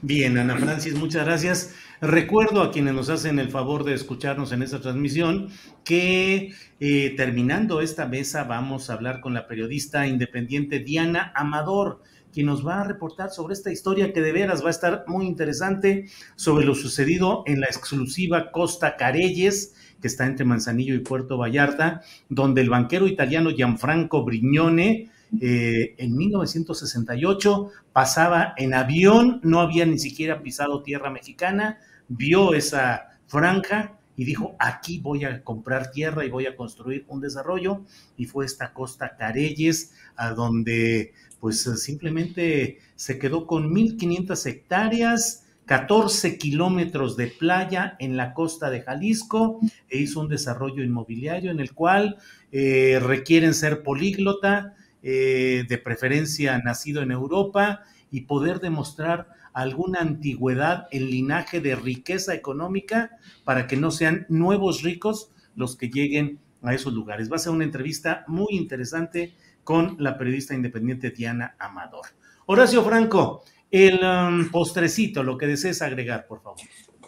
[0.02, 1.74] Bien, Ana Francis, muchas gracias.
[2.00, 5.48] Recuerdo a quienes nos hacen el favor de escucharnos en esta transmisión
[5.82, 12.02] que eh, terminando esta mesa vamos a hablar con la periodista independiente Diana Amador,
[12.32, 15.26] quien nos va a reportar sobre esta historia que de veras va a estar muy
[15.26, 16.06] interesante
[16.36, 22.02] sobre lo sucedido en la exclusiva Costa Careyes, que está entre Manzanillo y Puerto Vallarta,
[22.28, 29.98] donde el banquero italiano Gianfranco Brignone eh, en 1968 pasaba en avión, no había ni
[29.98, 31.78] siquiera pisado tierra mexicana,
[32.08, 37.20] vio esa franja y dijo, aquí voy a comprar tierra y voy a construir un
[37.20, 37.84] desarrollo.
[38.16, 46.38] Y fue esta costa Careyes, a donde pues simplemente se quedó con 1.500 hectáreas, 14
[46.38, 49.60] kilómetros de playa en la costa de Jalisco
[49.90, 52.16] e hizo un desarrollo inmobiliario en el cual
[52.50, 60.88] eh, requieren ser políglota, eh, de preferencia nacido en Europa y poder demostrar alguna antigüedad
[60.90, 63.10] en linaje de riqueza económica
[63.44, 67.30] para que no sean nuevos ricos los que lleguen a esos lugares.
[67.30, 72.06] Va a ser una entrevista muy interesante con la periodista independiente Diana Amador.
[72.46, 76.58] Horacio Franco, el um, postrecito, lo que desees agregar, por favor.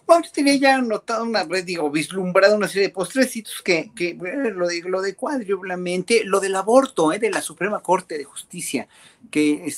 [0.06, 4.66] Bueno, tenía ya anotado una red, digo, vislumbrado una serie de postrecitos que, que lo,
[4.66, 8.88] de, lo de cuádruplemente, lo del aborto, eh, de la Suprema Corte de Justicia,
[9.30, 9.72] que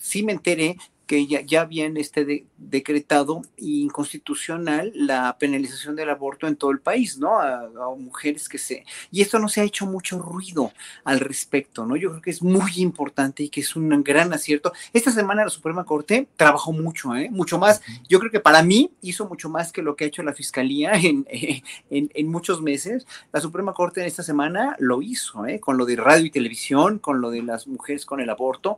[0.00, 0.76] sí me enteré
[1.08, 7.18] que ya, ya habían este decretado inconstitucional la penalización del aborto en todo el país,
[7.18, 7.40] ¿no?
[7.40, 8.84] A, mujeres que se...
[9.10, 10.72] Y esto no se ha hecho mucho ruido
[11.04, 11.96] al respecto, ¿no?
[11.96, 14.72] Yo creo que es muy importante y que es un gran acierto.
[14.92, 17.30] Esta semana la Suprema Corte trabajó mucho, ¿eh?
[17.30, 17.80] Mucho más.
[18.08, 20.92] Yo creo que para mí hizo mucho más que lo que ha hecho la Fiscalía
[21.02, 23.06] en, en, en muchos meses.
[23.32, 25.58] La Suprema Corte en esta semana lo hizo, ¿eh?
[25.58, 28.76] Con lo de radio y televisión, con lo de las mujeres con el aborto,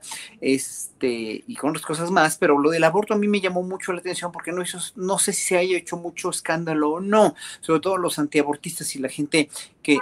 [1.01, 3.92] este, y con otras cosas más pero lo del aborto a mí me llamó mucho
[3.92, 4.62] la atención porque no,
[4.96, 8.98] no sé si se haya hecho mucho escándalo o no, sobre todo los antiabortistas y
[8.98, 9.48] la gente
[9.82, 9.98] que,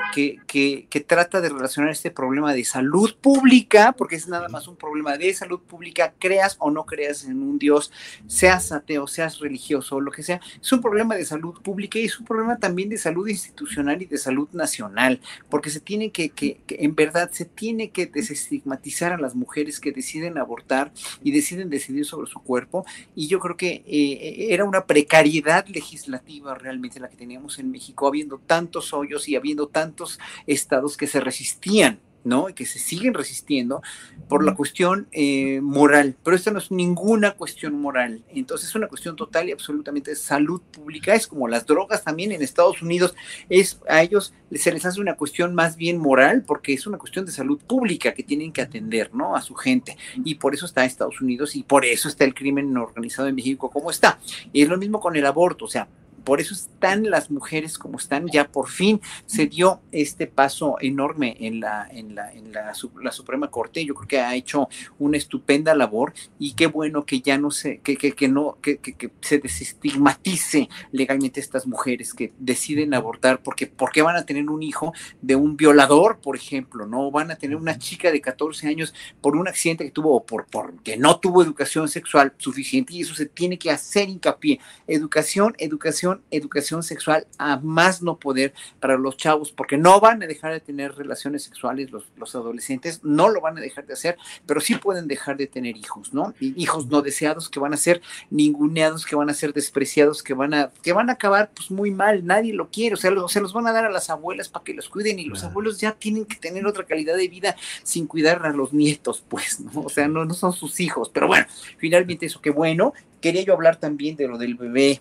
[0.47, 4.77] que, que, trata de relacionar este problema de salud pública, porque es nada más un
[4.77, 7.93] problema de salud pública, creas o no creas en un Dios,
[8.27, 12.19] seas ateo, seas religioso lo que sea, es un problema de salud pública y es
[12.19, 16.61] un problema también de salud institucional y de salud nacional, porque se tiene que, que
[16.69, 22.05] en verdad, se tiene que desestigmatizar a las mujeres que deciden abortar y deciden decidir
[22.05, 27.17] sobre su cuerpo, y yo creo que eh, era una precariedad legislativa realmente la que
[27.17, 32.49] teníamos en México, habiendo tantos hoyos y habiendo tantos estados que se resistían ¿no?
[32.49, 33.83] Y que se siguen resistiendo
[34.29, 36.17] por la cuestión eh, moral.
[36.23, 38.23] Pero esta no es ninguna cuestión moral.
[38.29, 41.15] Entonces es una cuestión total y absolutamente de salud pública.
[41.15, 43.15] Es como las drogas también en Estados Unidos.
[43.49, 47.25] Es, a ellos se les hace una cuestión más bien moral porque es una cuestión
[47.25, 49.35] de salud pública que tienen que atender, ¿no?
[49.35, 49.97] A su gente.
[50.25, 53.71] Y por eso está Estados Unidos y por eso está el crimen organizado en México
[53.71, 54.19] como está.
[54.53, 55.65] Y es lo mismo con el aborto.
[55.65, 55.89] O sea,
[56.29, 61.39] por eso están las mujeres como están, ya por fin se dio este paso enorme
[61.41, 64.69] en la, en la, en la, Suprema Corte, yo creo que ha hecho
[64.99, 68.77] una estupenda labor y qué bueno que ya no se, que, que, que no, que,
[68.77, 74.51] que, se desestigmatice legalmente estas mujeres que deciden abortar, porque ¿por qué van a tener
[74.51, 76.85] un hijo de un violador, por ejemplo?
[76.85, 77.11] ¿No?
[77.11, 80.45] Van a tener una chica de 14 años por un accidente que tuvo o por,
[80.45, 84.61] porque no tuvo educación sexual suficiente y eso se tiene que hacer hincapié.
[84.87, 90.27] Educación, educación educación, sexual a más no poder para los chavos, porque no van a
[90.27, 94.17] dejar de tener relaciones sexuales los, los adolescentes, no lo van a dejar de hacer,
[94.47, 96.35] pero sí pueden dejar de tener hijos, ¿no?
[96.41, 98.01] hijos no deseados que van a ser
[98.31, 101.91] ninguneados, que van a ser despreciados, que van a, que van a acabar pues muy
[101.91, 104.65] mal, nadie lo quiere, o sea, se los van a dar a las abuelas para
[104.65, 108.07] que los cuiden y los abuelos ya tienen que tener otra calidad de vida sin
[108.07, 109.83] cuidar a los nietos, pues, ¿no?
[109.83, 111.47] O sea, no, no son sus hijos, pero bueno,
[111.79, 112.93] finalmente eso qué bueno.
[113.21, 115.01] Quería yo hablar también de lo del bebé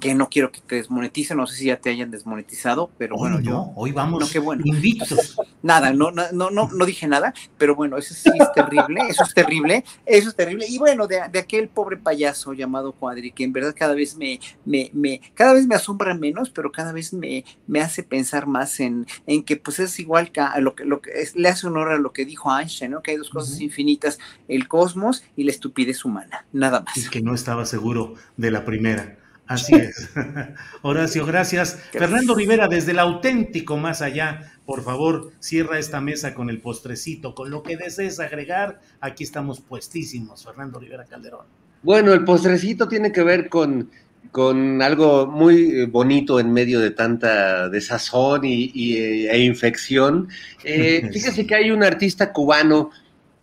[0.00, 3.40] que no quiero que te desmoneticen, no sé si ya te hayan desmonetizado, pero bueno,
[3.40, 4.62] yo hoy vamos no, qué bueno.
[4.64, 5.36] invictos.
[5.62, 9.34] Nada, no, no, no, no dije nada, pero bueno, eso sí es terrible, eso es
[9.34, 10.66] terrible, eso es terrible.
[10.66, 14.90] Y bueno, de, aquel pobre payaso llamado Cuadri, que en verdad cada vez me, me,
[14.94, 19.06] me, cada vez me asombra menos, pero cada vez me, me hace pensar más en,
[19.26, 21.98] en que pues es igual que lo que, lo que es, le hace honor a
[21.98, 23.02] lo que dijo Einstein, ¿no?
[23.02, 26.96] Que hay dos cosas infinitas, el cosmos y la estupidez humana, nada más.
[26.96, 29.19] Es que no estaba seguro de la primera.
[29.50, 30.08] Así es.
[30.82, 31.76] Horacio, gracias.
[31.90, 37.34] Fernando Rivera, desde el auténtico más allá, por favor, cierra esta mesa con el postrecito,
[37.34, 38.80] con lo que desees agregar.
[39.00, 41.46] Aquí estamos puestísimos, Fernando Rivera Calderón.
[41.82, 43.90] Bueno, el postrecito tiene que ver con,
[44.30, 50.28] con algo muy eh, bonito en medio de tanta desazón y, e infección.
[50.62, 52.92] Eh, fíjese que hay un artista cubano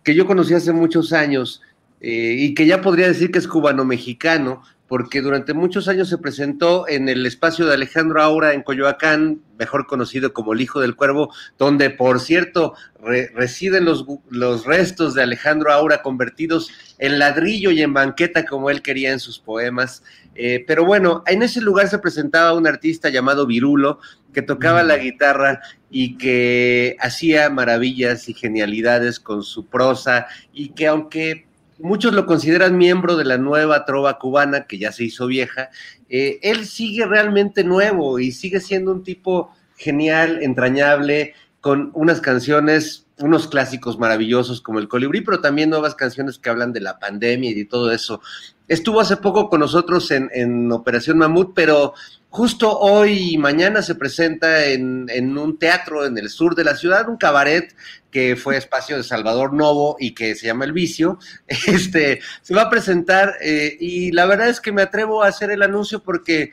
[0.02, 1.60] que yo conocí hace muchos años
[2.00, 6.88] eh, y que ya podría decir que es cubano-mexicano, porque durante muchos años se presentó
[6.88, 11.32] en el espacio de Alejandro Aura en Coyoacán, mejor conocido como el Hijo del Cuervo,
[11.58, 12.74] donde, por cierto,
[13.34, 18.80] residen los, los restos de Alejandro Aura convertidos en ladrillo y en banqueta como él
[18.80, 20.02] quería en sus poemas.
[20.34, 24.00] Eh, pero bueno, en ese lugar se presentaba un artista llamado Virulo,
[24.32, 25.60] que tocaba la guitarra
[25.90, 31.47] y que hacía maravillas y genialidades con su prosa y que aunque
[31.78, 35.70] muchos lo consideran miembro de la nueva trova cubana que ya se hizo vieja.
[36.08, 43.06] Eh, él sigue realmente nuevo y sigue siendo un tipo genial, entrañable, con unas canciones,
[43.18, 47.50] unos clásicos maravillosos como el colibrí, pero también nuevas canciones que hablan de la pandemia
[47.50, 48.20] y de todo eso.
[48.68, 51.94] Estuvo hace poco con nosotros en, en Operación Mamut, pero
[52.30, 56.76] justo hoy y mañana se presenta en, en, un teatro en el sur de la
[56.76, 57.74] ciudad, un cabaret
[58.10, 61.18] que fue espacio de Salvador Novo y que se llama El Vicio.
[61.66, 65.50] Este se va a presentar eh, y la verdad es que me atrevo a hacer
[65.50, 66.52] el anuncio porque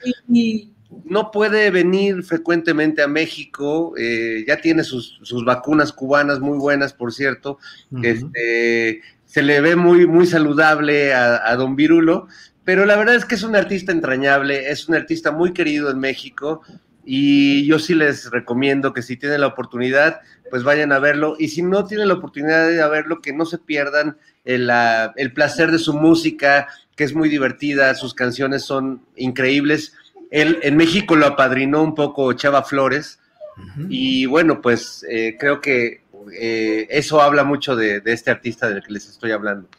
[1.04, 6.94] no puede venir frecuentemente a México, eh, ya tiene sus, sus, vacunas cubanas muy buenas,
[6.94, 7.58] por cierto.
[7.92, 8.06] Uh -huh.
[8.06, 12.28] este, se le ve muy, muy saludable a, a, Don Virulo,
[12.66, 16.00] pero la verdad es que es un artista entrañable, es un artista muy querido en
[16.00, 16.62] México
[17.06, 21.48] y yo sí les recomiendo que si tienen la oportunidad, pues vayan a verlo y
[21.50, 24.70] si no tienen la oportunidad de verlo, que no se pierdan el,
[25.16, 29.94] el placer de su música, que es muy divertida, sus canciones son increíbles
[30.32, 33.20] él en México lo apadrinó un poco Chava Flores.
[33.58, 33.88] Uh -huh.
[33.90, 36.02] Y bueno, pues eh, creo que
[36.38, 39.70] eh, eso habla mucho de, de, este artista del que les estoy hablando.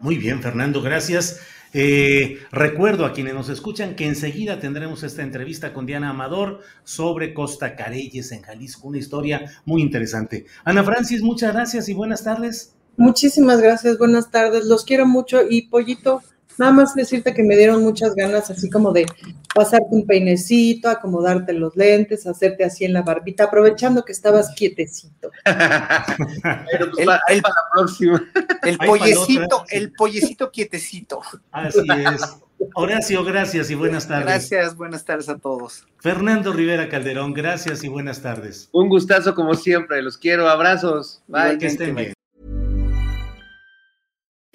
[0.00, 1.40] Muy bien, Fernando, gracias.
[1.72, 7.32] Eh, recuerdo a quienes nos escuchan que enseguida tendremos esta entrevista con Diana Amador sobre
[7.32, 10.46] Costa Careyes en Jalisco, una historia muy interesante.
[10.64, 12.74] Ana Francis, muchas gracias y buenas tardes.
[12.96, 16.22] Muchísimas gracias, buenas tardes, los quiero mucho y Pollito,
[16.60, 19.06] Nada más decirte que me dieron muchas ganas, así como de
[19.54, 25.30] pasarte un peinecito, acomodarte los lentes, hacerte así en la barbita, aprovechando que estabas quietecito.
[25.44, 28.22] Pero el, el, el, para la próxima.
[28.62, 31.22] el pollecito, el pollecito quietecito.
[31.50, 32.36] Así es.
[32.74, 34.26] Horacio, gracias y buenas tardes.
[34.26, 35.86] Gracias, buenas tardes a todos.
[36.00, 38.68] Fernando Rivera Calderón, gracias y buenas tardes.
[38.72, 41.22] Un gustazo como siempre, los quiero, abrazos.
[41.26, 41.56] Bye.
[41.56, 42.12] Que estén bien.